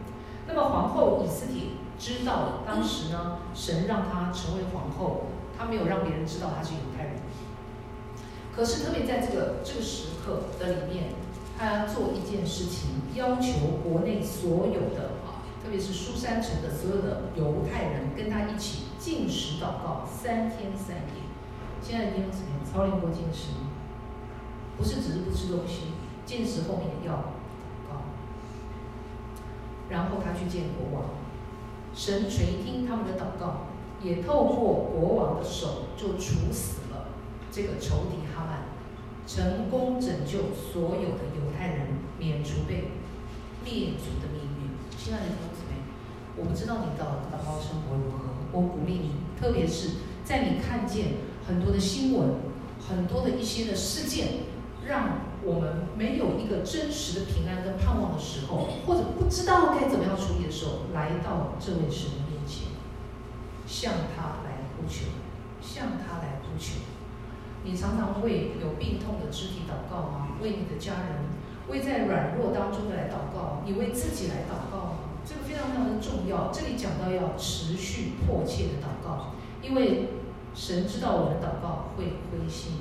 [0.48, 1.71] 那么皇后以斯帖。
[2.02, 7.14] 知道了，当时呢，神让她成为皇后，她没有让别人知道她是犹太人。
[8.56, 11.14] 可是特别在这个这个时刻的里面，
[11.60, 21.22] 她要做一件事情，要求国内所有的啊，特别是苏珊城的所有的犹太人跟她一起禁食祷告三天三夜。
[21.84, 23.70] 现在你有什么操练过禁食吗？
[24.76, 25.94] 不是只是不吃东西，
[26.26, 28.02] 禁食后面要祷告。
[29.88, 31.21] 然后他去见国王。
[31.94, 33.68] 神垂听他们的祷告，
[34.02, 37.10] 也透过国王的手就处死了
[37.52, 38.72] 这个仇敌哈曼。
[39.28, 42.92] 成功拯救所有的犹太人免除被
[43.64, 44.72] 灭族的命运。
[44.98, 45.80] 亲爱的弟兄姊妹，
[46.36, 49.90] 我不知道你的祷告生活如何，我鼓励你，特别是
[50.26, 51.14] 在你看见
[51.48, 52.36] 很多的新闻、
[52.90, 54.28] 很多的一些的事件，
[54.86, 62.70] 让我们没有一个真实的平安跟盼望的时候，或者不知道该怎么样处理的时候，来到这位神的面前，
[63.66, 65.06] 向他来呼求，
[65.62, 66.76] 向他来呼求。
[67.64, 70.38] 你常常为有病痛的肢体祷告吗？
[70.42, 71.26] 为你的家人，
[71.68, 73.62] 为在软弱当中的来祷告？
[73.66, 74.98] 你为自己来祷告吗？
[75.26, 76.52] 这个非常非常的重要。
[76.52, 80.10] 这里讲到要持续迫切的祷告，因为
[80.54, 82.74] 神知道我们祷告会灰心。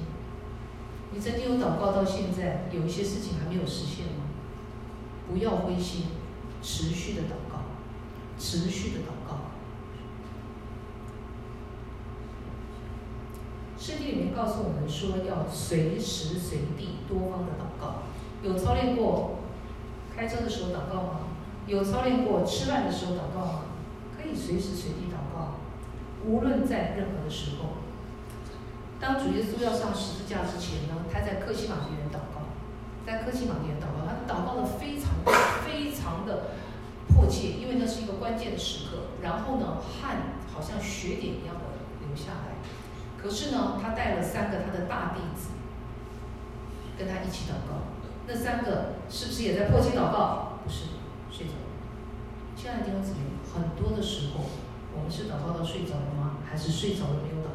[1.12, 4.24] 你曾经有祷告到现在，有一些事情还没有实现吗？
[5.28, 6.06] 不要灰心，
[6.62, 7.62] 持续的祷告，
[8.38, 9.36] 持续的祷告。
[13.76, 18.02] 圣经里面告诉我们说，要随时随地多方的祷告。
[18.42, 19.38] 有操练过
[20.14, 21.20] 开车的时候祷告吗？
[21.66, 23.62] 有操练过吃饭的时候祷告吗？
[24.16, 25.54] 可以随时随地祷告，
[26.24, 27.79] 无论在任何的时候。
[29.00, 32.44] 当主耶稣要上十字架之前呢，他在客西马尼园祷告，
[33.06, 35.08] 在客西马尼园祷告，他祷告的非常
[35.64, 36.50] 非常的
[37.08, 39.16] 迫切，因为那是一个关键的时刻。
[39.22, 42.60] 然后呢，汗好像血点一样的流下来。
[43.16, 45.48] 可是呢，他带了三个他的大弟子，
[46.98, 47.88] 跟他一起祷告。
[48.28, 50.60] 那三个是不是也在迫切祷告？
[50.62, 50.84] 不是，
[51.30, 51.72] 睡着了。
[52.54, 53.18] 亲爱的弟兄姊妹，
[53.52, 54.44] 很多的时候，
[54.94, 56.36] 我们是祷告到睡着了吗？
[56.44, 57.49] 还是睡着了没有祷？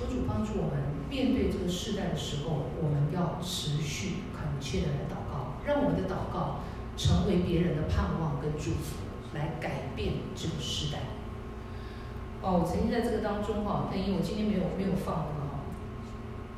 [0.00, 6.60] 求主帮助我们，面对这个世代的时候，我们要持续恳切的来祷告，让我们的祷告
[6.96, 8.96] 成为别人的盼望跟祝福，
[9.34, 11.00] 来改变这个世代。
[12.40, 15.60] 哦，我曾经在这个当中哈，因为我今天没有没有放那个哈，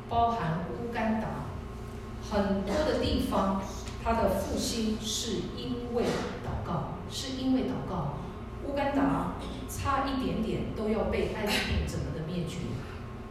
[0.07, 1.27] 包含乌干达
[2.31, 3.61] 很多的地方，
[4.01, 6.03] 它的复兴是因为
[6.47, 8.13] 祷告，是因为祷告。
[8.65, 9.33] 乌干达
[9.67, 12.59] 差一点点都要被艾滋病整个的灭绝，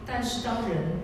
[0.05, 0.99] 但是当人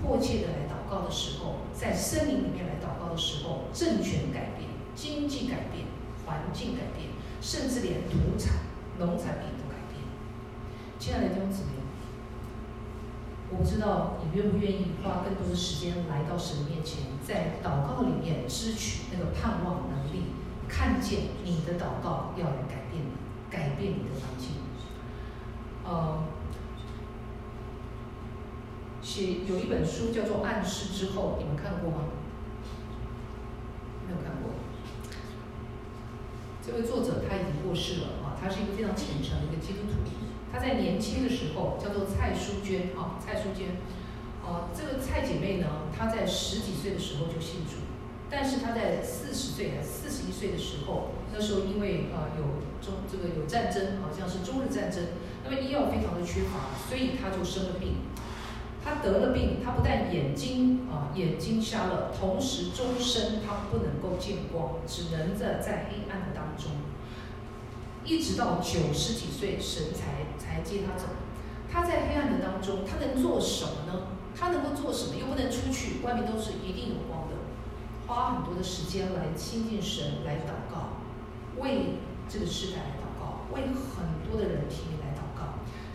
[0.00, 5.86] 迫切的来祷告的时候，在森林里面来祷告的时候，政权改变，经济改变，
[6.24, 7.08] 环境改变，
[7.40, 8.58] 甚至连土产、
[8.98, 10.04] 农产品都改变。
[10.98, 11.70] 亲爱的弟兄姊妹，
[13.50, 20.34] 我不知道你愿不愿意花更多的时间来到神面前，在祷告里面支取那个盼望能力，
[20.68, 23.04] 看见你的祷告要来改变，
[23.50, 24.50] 改变你的环境。
[25.84, 26.22] 呃，
[29.08, 32.12] 写有一本书叫做《暗示之后》，你们看过吗？
[34.06, 34.52] 没有看过。
[36.60, 40.04] 这位作者他已经过世了啊，他是一个非常虔诚的一个基督徒。
[40.52, 43.80] 他在年轻的时候叫做蔡淑娟啊，蔡淑娟，
[44.44, 47.88] 啊，这个蔡姐妹呢，她在十几岁的时候就信主，
[48.28, 58.04] 但是她在四十岁还是四十一岁的时候，那时候因为呃有中这个有战争，好像是中日战争，那么医药非常的缺乏，所以她就生了病。
[58.88, 66.72] 他得了病，他不但眼睛啊眼睛瞎了，同时终身他不能够见光，只能在在黑暗的当中。
[68.02, 71.04] 一直到九十几岁，神才才接他走。
[71.70, 74.06] 他在黑暗的当中，他能做什么呢？
[74.34, 75.16] 他能够做什么？
[75.20, 77.36] 又不能出去，外面都是一定有光的。
[78.06, 80.96] 花很多的时间来亲近神，来祷告，
[81.60, 85.07] 为这个世代来祷告，为很多的人提来。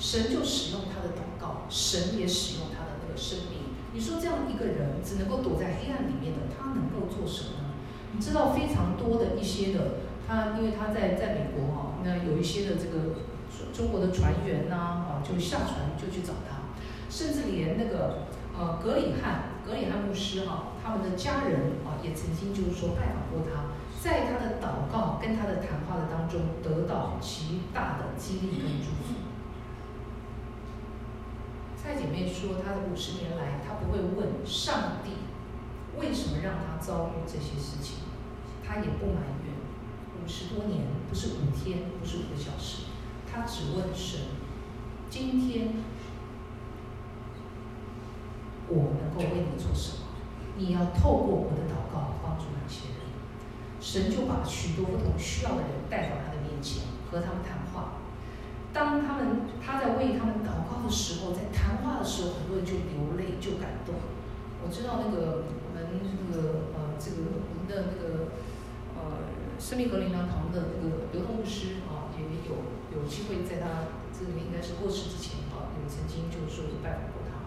[0.03, 3.71] 神就使用他的祷告，神也使用他的那个生命。
[3.93, 7.71] 你说这样一个人只能够躲在黑暗里面的，他能够做什么呢？
[8.11, 10.03] 你知道非常多的一些的。
[10.27, 13.23] 他因为他在在美国哈，那有一些的这个
[13.73, 16.67] 中国的船员呐啊，就下船就去找他，
[17.09, 23.71] 甚至连那个呃格里汉格里汉牧师哈，他们的家人啊也曾经就是说拜访过他，
[24.03, 29.22] 在他的祷告跟他的谈话的当中得到极大的激励跟祝福。
[31.83, 35.11] 蔡姐妹说，她的五十年来，她不会问上帝
[35.99, 37.97] 为什么让她遭遇这些事情，
[38.65, 39.51] 她也不埋怨。
[40.15, 42.85] 五十多年，不是五天，不是五个小时，
[43.29, 44.21] 她只问神：
[45.09, 45.73] 今天
[48.69, 50.07] 我能够为你做什么？
[50.55, 53.03] 你要透过我的祷告帮助那些人。
[53.81, 57.62] 神就把许多不同需要的人带到他的面前，和他们谈。
[58.73, 63.95] 当他们他在为他们祷告的时候，在谈话的时候，很多人就流泪，就感动。
[64.65, 67.17] 我知道那个我们那个呃，这个
[67.47, 68.33] 我们的那个
[68.95, 69.31] 呃。
[69.59, 72.51] 生命和灵粮堂的那个刘同牧师啊，也有
[72.91, 77.37] 有机会在他这里面应该是过世之前啊，有曾经就说有拜访过他。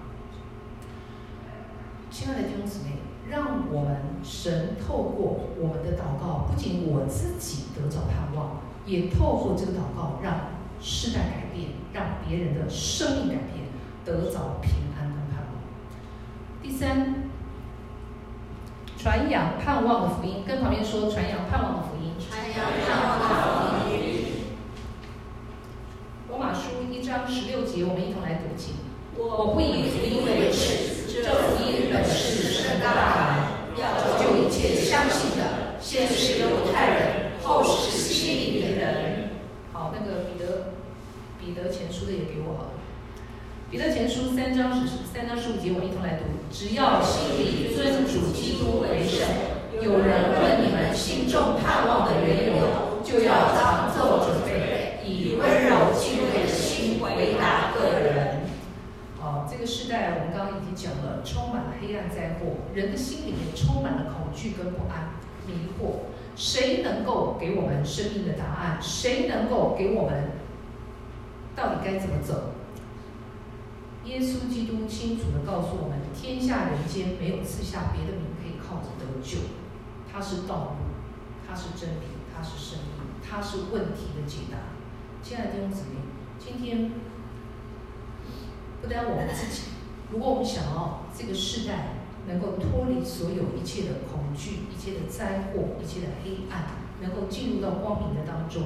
[2.11, 13.66] 亲爱的弟兄姊妹，让我们神透过我们的祷告，不仅我自己得着盼望，也透过这个祷告，让世代改变，让别人的生命改变，
[14.05, 15.62] 得着平安跟盼望。
[16.62, 17.31] 第三，
[18.99, 22.12] 传扬盼望的福音，跟旁边说，传扬盼望的福音。
[22.18, 22.57] 传扬
[22.87, 23.24] 盼望的
[23.85, 23.97] 福音。
[26.29, 28.74] 罗马书一章十六节，我们一同来读经。
[29.16, 32.93] 我不以福音为耻，这福音本是神的大
[33.72, 39.31] 能，要救一切相信的，先是犹太人，后是希利尼人。
[39.72, 40.72] 好，那个彼得，
[41.39, 42.70] 彼得前书的也给我好了。
[43.70, 46.24] 彼得前书三章十三章十五节，我们一同来读。
[46.51, 49.26] 只要心里尊主基督为神，
[49.82, 58.47] 有人问你们心中盼望的缘由，就要常做准备，以温柔敬畏的心回答个人。
[59.18, 66.07] 好，这个时代我们刚刚已经讲了，充满了黑暗灾祸，人的心里面充满了恐惧跟不安、迷惑。
[66.37, 68.78] 谁能够给我们生命的答案？
[68.80, 70.30] 谁能够给我们
[71.57, 72.52] 到底该怎么走？
[74.04, 79.38] 耶稣基督清楚的告诉我们：天下人间没有赐下别的名可以靠着得救。
[80.12, 80.94] 他是道路，
[81.46, 84.59] 他是真理，他是生命，他是问题的解答。
[85.22, 85.98] 亲爱的弟兄姊妹，
[86.38, 86.92] 今天
[88.80, 89.62] 不单我们自己，
[90.12, 91.96] 如果我们想要这个世代，
[92.28, 96.66] 能够脱离所有一切的恐惧、一切的灾祸、一切的黑暗，
[97.00, 98.62] 能够进入到光明的当中，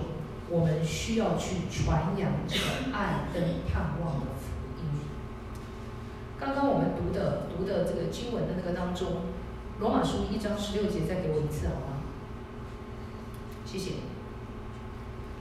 [0.51, 3.43] 我们需要去传扬这个爱跟
[3.73, 4.85] 盼望的福音。
[6.41, 9.09] 刚刚我们读的读的这个经文的那个当中，
[9.79, 12.03] 《罗马书》一章十六节，再给我一次好吗？
[13.65, 13.93] 谢谢。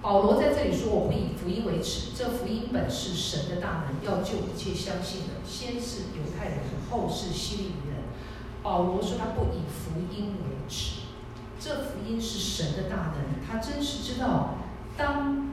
[0.01, 8.03] 保罗在这里说：“我不以福音为耻，这福音本是神的大能，要救一切相信的，先是犹太人，后是希利尼人。”
[8.61, 11.01] 保罗说他不以福音为耻，
[11.59, 13.41] 这福音是神的大能。
[13.45, 14.55] 他真是知道，
[14.99, 15.47] 当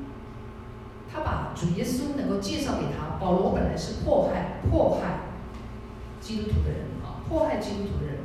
[1.11, 5.21] 他把主耶稣能够介绍给他，保罗本来是迫害迫害
[6.21, 8.19] 基督徒的人啊，迫害基督徒的人。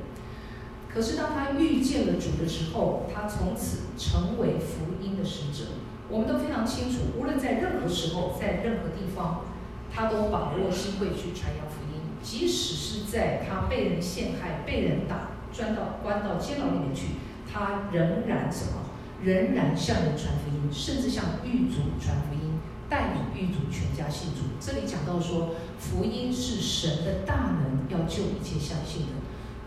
[0.91, 5.69] 可是当他遇见了主的时候，他从此成为福音的使者。
[6.09, 9.45] 我们都非常清楚，无论在任何时候，在任何地方，
[9.93, 12.01] 他都把握机会去传扬福音。
[12.21, 17.15] 即使是在他被人陷害、被人打、钻到关到监牢里面去，
[17.49, 18.90] 他仍然什么？
[19.23, 22.59] 仍然向人传福音，甚至向狱卒传福音，
[22.89, 24.41] 带领狱卒全家信主。
[24.59, 29.13] 这里讲到说，福音是神的大能，要救一切相信的。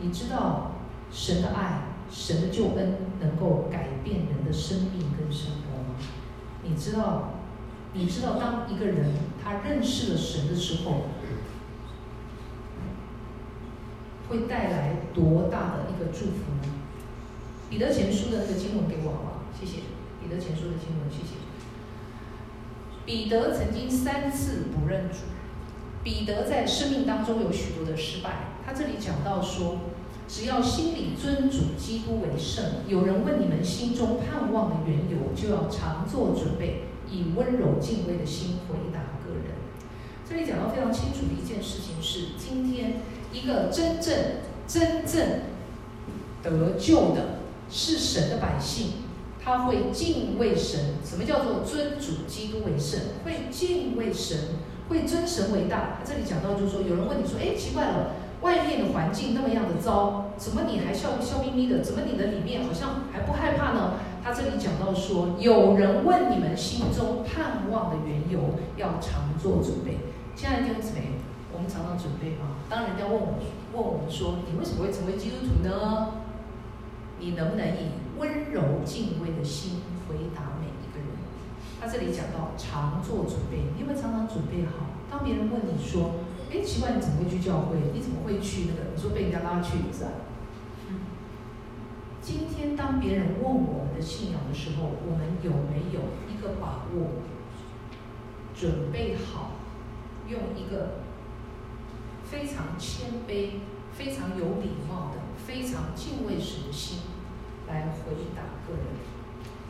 [0.01, 0.73] 你知道
[1.11, 5.97] 神的爱、神的救恩能够改变人的生命跟生活吗？
[6.63, 7.31] 你知道？
[7.97, 11.03] 你知道当一个人他认识了神的时候，
[14.29, 16.73] 会带来多大的一个祝福呢？
[17.71, 19.34] 彼得前书的那个经文给我好不好？
[19.65, 19.79] 谢谢。
[20.23, 21.37] 彼得前书的经文，谢谢。
[23.07, 25.19] 彼得曾经三次不认主，
[26.03, 28.55] 彼得在生命当中有许多的失败。
[28.65, 29.79] 他这里讲到说，
[30.29, 39.55] 只要心里尊主基督为圣，有人问你们心中盼望的缘由，就要常做准备，以温柔敬畏的心回答个人。
[40.29, 42.97] 这里讲到非常清楚的一件事情是，今天。
[43.35, 44.15] 一个真正、
[44.65, 45.41] 真正
[46.41, 48.93] 得救的是神的百姓，
[49.45, 50.95] 他会敬畏神。
[51.05, 53.01] 什么叫做尊主基督为圣？
[53.25, 54.39] 会敬畏神，
[54.89, 55.99] 会尊神为大。
[56.05, 61.81] 这里讲到就是说，有人问你说：“哎，奇怪了，外面的环境那么样的糟，怎么你还笑笑眯眯的？
[61.81, 68.41] 怎么你的里面好像还不害怕呢？”他这里讲到说，有人问你们心中盼望的缘由，
[68.77, 69.99] 要常做准备。
[70.35, 71.21] 亲爱的弟兄姊妹。
[71.57, 72.59] 我们常常准备吗？
[72.69, 73.39] 当人家问我
[73.73, 76.09] 问我们说，你为什么会成为基督徒呢？
[77.21, 81.09] 你能不能以温柔敬畏的心回答每一个人？
[81.81, 84.87] 他这里讲到常做准备，你有没有常常准备好？
[85.11, 87.77] 当别人问你说，哎，奇怪，你怎么会去教会？
[87.93, 88.91] 你怎么会去那个？
[88.95, 90.11] 你说被人家拉去是吧？
[90.89, 91.01] 嗯。
[92.21, 96.01] 今天当别人问我们的信仰的时候，我们有没有
[96.33, 97.23] 一个把握？
[98.55, 99.53] 准备好，
[100.29, 101.03] 用一个。
[102.25, 103.61] 非常谦卑、
[103.93, 106.99] 非常有礼貌的、非常敬畏神的心
[107.69, 108.87] 来回答个人。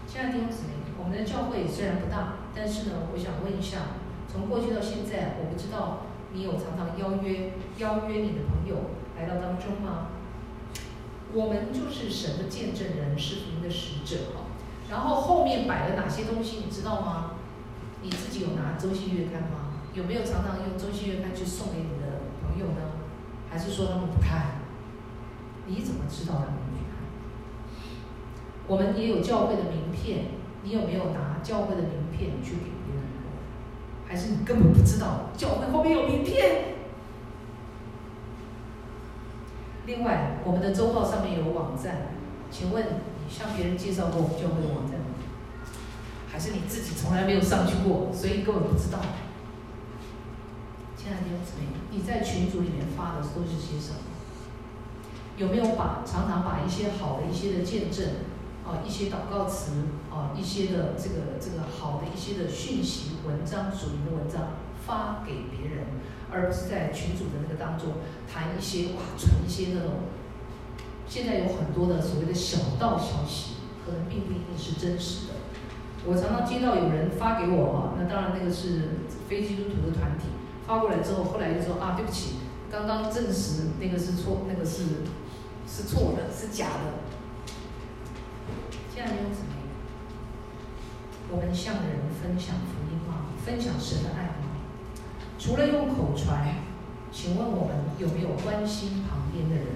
[0.07, 10.09] 亲爱的弟兄姊妹，我们的教会虽然不大，但是呢，我想问一下，从过去到现在，我不知道你有常常邀约邀约你的朋友来到当中吗？
[11.33, 14.47] 我们就是神的见证人，是福音的使者哈。
[14.91, 17.33] 然后后面摆了哪些东西，你知道吗？
[18.03, 19.83] 你自己有拿周信月刊吗？
[19.95, 22.15] 有没有常常用周信月刊去送给你的？
[22.45, 22.93] 朋友呢，
[23.51, 24.61] 还是说他们不看？
[25.67, 26.49] 你怎么知道的？
[28.67, 30.27] 我们也有教会的名片，
[30.63, 34.09] 你有没有拿教会的名片去给别人过？
[34.09, 36.75] 还是你根本不知道教会后面有名片？
[39.87, 42.09] 另外，我们的周报上面有网站，
[42.51, 45.07] 请问你向别人介绍过我们教会的网站吗？
[46.33, 48.99] 还是你自己从来没有上去过，所以根本不知道？
[50.97, 53.99] 亲爱的弟兄姊妹，你在群组里面发的都是些什么？
[55.37, 58.07] 有没有把常常把一些好的一些的见证
[58.67, 59.73] 啊，一些祷告词
[60.11, 64.55] 啊，一些的这个这个好的一些的讯息文章属灵的文章
[64.87, 65.87] 发给别人，
[66.31, 67.95] 而不是在群组的那个当中
[68.27, 70.09] 谈一些哇，传一些那种
[71.07, 75.35] 现在有很多的所谓的小道消息，可能并不一定是真实的。
[76.07, 80.29] 我常常接到有人发给我啊，那当然那个是非基督徒的团体。
[80.67, 82.37] 发过来之后，后来就说啊，对不起，
[82.73, 85.05] 刚刚证实那个是错，那个是
[85.69, 87.04] 是错的，是假的。
[89.05, 89.53] 亲爱的弟兄姊妹，
[91.31, 93.27] 我们向人分享福音吗？
[93.45, 94.57] 分享神的爱吗？
[95.39, 96.55] 除了用口传，
[97.13, 99.67] 请问我们有没有关心旁边的人？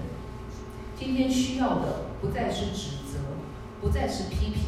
[0.97, 3.19] 今天需要的不再是指责，
[3.79, 4.63] 不再是批评，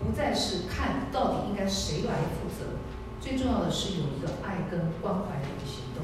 [0.00, 2.80] 不再是看到底应该谁来负责。
[3.20, 6.02] 最重要的是有一个爱跟关怀的一个行动。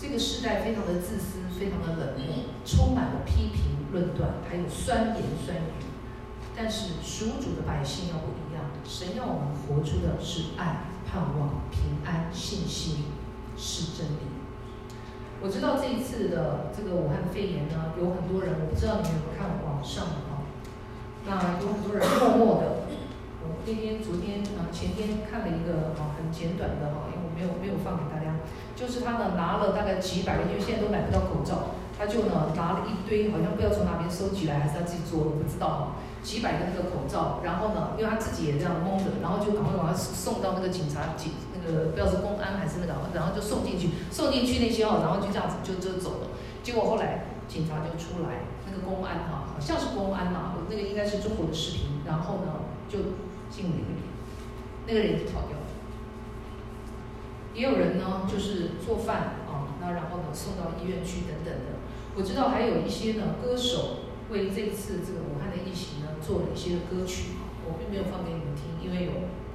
[0.00, 5.84] 这个时代非常的自私，非常的冷漠，充满了批评、论断，还有酸言酸语。
[6.54, 13.04] 但是属主的百姓要不一样，神要我们活出的是爱、盼望、平安、信心，
[13.56, 14.28] 是真理。
[15.40, 20.44] 我知道这一次的这个武汉肺炎呢，有很多人，我不知道你们有没有看网上的哈，
[21.24, 22.84] 那有很多人默默的。
[23.42, 28.38] 我那天、昨天啊、前天看了一个啊很简短的哈，因为我没有没有放给大家，
[28.76, 46.34] 就是他呢拿了大概几百，因为现在都买不到口罩，他就呢拿了一堆，好像不知道从哪边收集来，还是他自己做的，不知道，几百个那个口罩，然后呢，因为他自己也这样蒙着，然后就赶快把他送到那个警察警那个不知道是公安还是那个，然后就送进去，送进去那些哦，然后就这样子就就走了，
[46.64, 52.98] 结果后来警察就出来，那个公安哈，好像是公安嘛，那个应该是中国的视频，然后呢就。
[53.52, 54.00] 进了一个脸，
[54.86, 55.66] 那个人就跑掉了。
[57.52, 61.81] 也有人呢，就是做饭啊，那然后呢送到医院去等等的。
[62.14, 67.32] 我知道还有一些呢歌手为这次这个武汉的疫情呢做了一些歌曲，
[67.64, 69.12] 我并没有放给你们听，因为有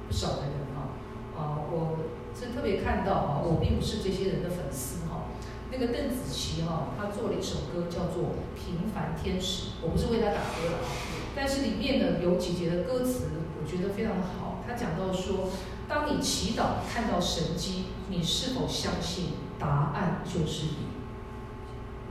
[0.08, 0.98] 不少的人哈
[1.38, 1.98] 啊，我
[2.34, 5.30] 是特别看到啊，我并不是这些人的粉丝哈。
[5.70, 8.24] 那个邓紫棋哈，她做了一首歌叫做
[8.56, 10.88] 《平凡天使》，我不是为她打歌的啊，
[11.36, 13.28] 但是里面呢有几节的歌词。
[13.60, 14.64] 我觉得非常的好。
[14.66, 15.50] 他讲到说，
[15.88, 20.87] 当你祈祷看到神迹，你是否相信答案就是你？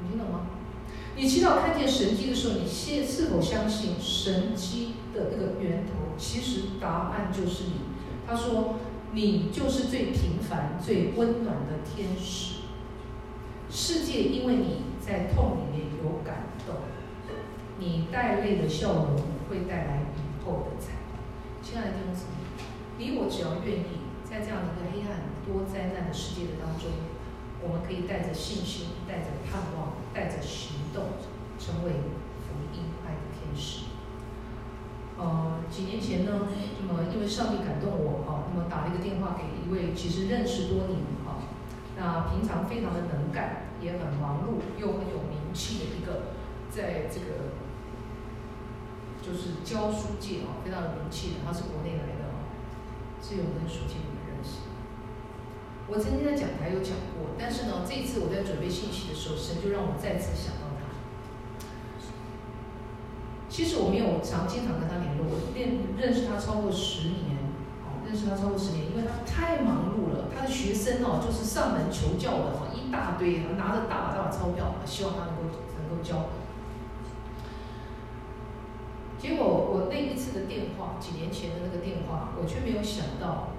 [0.08, 0.48] 你听懂吗？
[1.18, 6.16] 你祈祷看见神迹的时候，你现是否相信神迹的那个源头？
[6.18, 7.74] 其实答案就是你。
[8.26, 8.76] 他说，
[9.14, 12.62] 你就是最平凡、最温暖的天使。
[13.70, 16.76] 世界因为你在痛里面有感动，
[17.80, 19.16] 你带泪的笑容
[19.50, 20.94] 会带来以后的彩。
[21.62, 22.64] 亲爱的弟兄姊妹，
[22.98, 26.92] 你我只要愿意，在这样一个黑暗、多灾难的世界的当中，
[27.68, 31.20] 我们可以带着信心、带着盼望、带着行动，
[31.60, 31.92] 成为
[32.48, 33.92] 福音爱的天使。
[35.18, 36.48] 呃，几年前呢，
[36.80, 41.44] 那么因为上帝感动我哈，那么打了一个电话给一位其实认识多年哈，
[41.98, 46.32] 那平常非常的能干，也很忙碌，又很有名气的一个，
[46.72, 47.52] 在这个。
[49.20, 52.48] 就是教书界啊，非常有名气的，他是国内来的啊，
[53.22, 53.96] 是有跟书记。
[55.90, 60.92] 我曾经在讲台有讲过，但是呢，这一次我在准备信息的时候，神就让我再次想到他。
[63.48, 67.40] 其实我没有常经常跟他联络，我认认识他超过十年，
[67.88, 75.48] 哦，认识他超过十年，因为他太忙碌了，他的学生哦，就是上门求教的哈，一大堆，拿着大把大把钞票，希望他能够
[75.80, 76.28] 能够教。
[79.18, 83.56] 结果我那一次的电话，几年前的那个电话，我却没有想到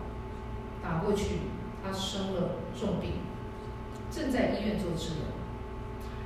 [0.81, 1.41] 打过去，
[1.83, 3.13] 他生了重病，
[4.11, 5.25] 正在医院做治疗。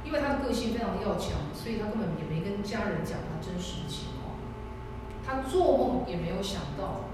[0.05, 4.35] 因为他的个性非常的要强，所以他根本也没跟家人讲他真实的情况。
[5.25, 7.07] 他做梦也没有想到，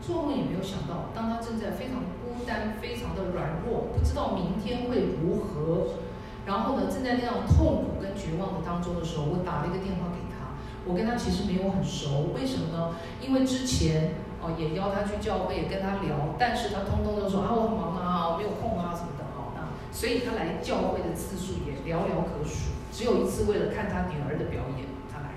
[0.00, 6.00] 做梦也没有想到，当他正在非常孤单、非常的软弱，不知道明天会如何，
[6.46, 10.56] 然后呢，正在那样痛苦跟绝望的当中的时候，我打了一个电话给他。
[10.86, 12.96] 我跟他其实没有很熟，为什么呢？
[13.20, 19.52] 因为之前哦也邀他去教会，跟他聊，但是他通通都说啊我很忙啊，我没有空啊什么的哈。
[19.56, 22.72] 那所以他来教会的次数也寥寥可数。
[22.92, 25.30] 只有一次为了看他女儿的表演，他来，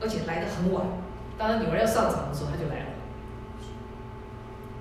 [0.00, 0.86] 而且来的很晚。
[1.36, 2.90] 当他女儿要上场的时候，他就来了。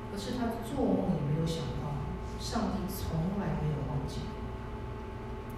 [0.10, 1.94] 可是他做梦也没有想到，
[2.40, 4.26] 上帝从来没有忘记，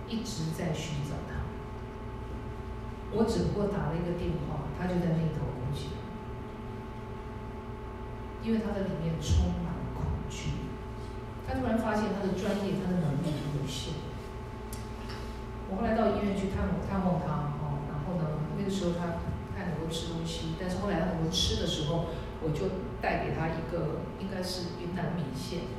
[0.10, 1.48] 一直在寻找他。
[3.16, 5.59] 我只不过打了一个电话，他就在那头，
[8.50, 10.74] 因为他的里面充满了恐惧。
[11.46, 13.94] 他突然发现他的专业，他的能力很有限。
[15.70, 19.22] 我后来到医院去探探望他，哦，然后呢，那个时候他
[19.54, 22.10] 他能够吃东西，但是后来他能够吃的时候，
[22.42, 25.70] 我就带给他一个应该是云南米线，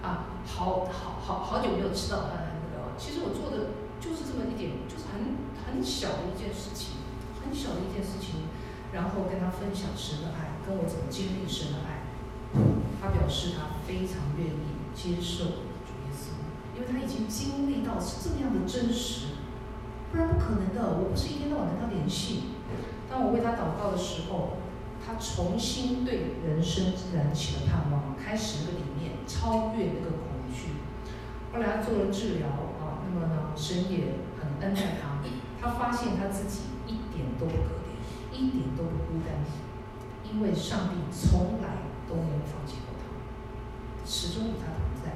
[0.00, 5.36] 啊，好好好好久没有吃到他的那个，其实我做的就是这么一点，就是很
[5.68, 6.96] 很小的一件事情，
[7.44, 8.48] 很小的一件事情，
[8.96, 12.04] 然后跟他分享神的爱，跟我怎么经历神的爱，
[13.00, 14.74] 他表示他非常愿意。
[14.94, 16.38] 接受主耶稣，
[16.76, 19.34] 因为他已经经历到是这么样的真实，
[20.12, 21.02] 不然不可能的。
[21.02, 22.54] 我不是一天到晚跟他联系。
[23.10, 24.58] 当我为他祷告的时候，
[25.04, 30.78] 他重新对人生燃起了盼望，开始那个理念，超越那个恐惧。
[31.52, 32.46] 后来他做了治疗
[32.78, 35.18] 啊，那么呢，神也很恩待他。
[35.60, 39.42] 他发现他自己一点都不可怜，一点都不孤单，
[40.34, 43.06] 因为上帝从来都没有放弃过他，
[44.04, 45.14] 始终与他同在。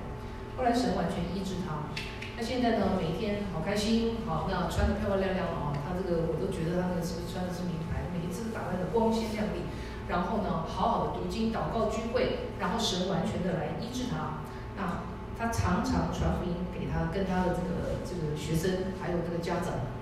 [0.56, 1.90] 后来神完全医治他，
[2.36, 2.94] 那现在呢？
[2.96, 5.74] 每天好开心，好，那穿得漂漂亮亮啊！
[5.82, 8.06] 他这个我都觉得他那个是不是穿的是名牌？
[8.14, 9.66] 每一次打扮的光鲜亮丽，
[10.06, 14.46] 然后呢，好好的读经、祷告、聚会，然后神完全的来医治他。
[14.78, 15.02] 那
[15.36, 19.97] 他常常传福音给他跟他的这个这个学生，还有这个家长。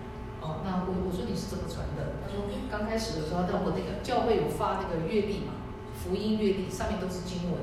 [0.47, 2.23] 哦，那我我说你是怎么传的？
[2.23, 5.59] 他说刚开始的时候，到我那个教会有发那个月历嘛，
[5.99, 7.59] 福音月历上面都是经文，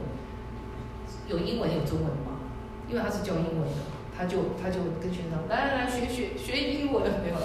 [1.31, 2.43] 有英文有中文嘛。
[2.89, 3.79] 因为他是教英文的，
[4.15, 7.39] 他就他就跟学生来来来学学学英文 没有，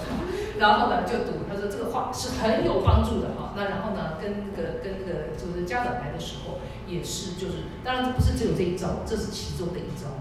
[0.59, 3.55] 然后呢就读，他说这个话是很有帮助的哈。
[3.55, 10.11] 那然后呢跟那个跟那个就是家长来的时候也是就是，当然这不是只有这一招，这是其中的一招。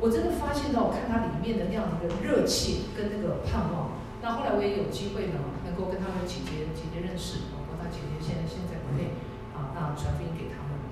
[0.00, 3.92] 我真的发现到我看他里面的那样的一个热切跟那个盼望。
[4.26, 9.14] 那后来我也有机会呢，能够跟他的姐姐姐姐认识，包括他姐姐现在现在国内
[9.54, 10.82] 啊，那传福音给他们。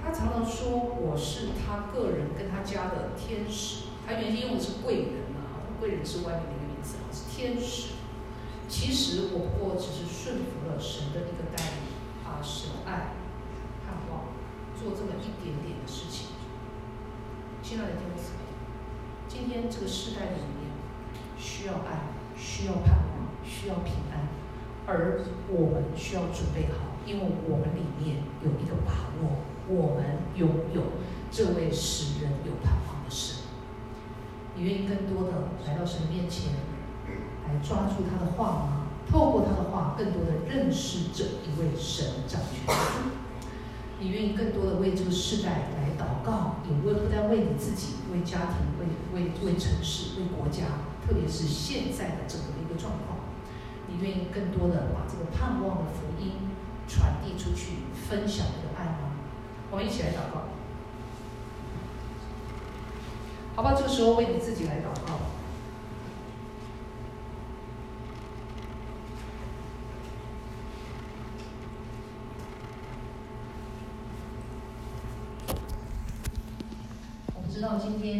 [0.00, 8.00] 他常常说我是他个人跟他家的天使，他原先用的是贵人啊，贵人是外面的一个名字啊，是天使。
[8.64, 11.84] 其实我不过只是顺服了神的一个带领，
[12.24, 13.12] 啊，神爱、
[13.84, 14.32] 盼望，
[14.72, 16.32] 做这么一点点的事情。
[17.60, 18.48] 亲爱的弟兄姊妹，
[19.28, 20.72] 今天这个时代里面
[21.36, 22.11] 需要爱，
[22.42, 24.26] 需要盼望，需要平安，
[24.86, 29.38] 而我们需要准备好，因为我们里面有一个把握。
[29.68, 30.82] 我们拥有
[31.30, 33.44] 这位使人有盼望的神，
[34.56, 36.52] 你愿意更多的来到神面前，
[37.46, 38.88] 来抓住他的话吗？
[39.08, 42.74] 透过他的话，更多的认识这一位神掌权者。
[44.00, 50.64] 你愿意更多的为这个世代来祷告，也为不但为你自己，为家庭，为为为城市，为国家，
[51.06, 53.18] 特别是现在的整个一个状况。
[53.88, 56.32] 你愿意更多的把这个盼望的福音
[56.88, 57.76] 传递出去，
[58.08, 59.10] 分享这个爱吗？
[59.70, 60.44] 我们一起来祷告，
[63.56, 63.74] 好吧？
[63.74, 65.18] 这个时候为你自己来祷告。
[77.34, 78.12] 我不知道今天。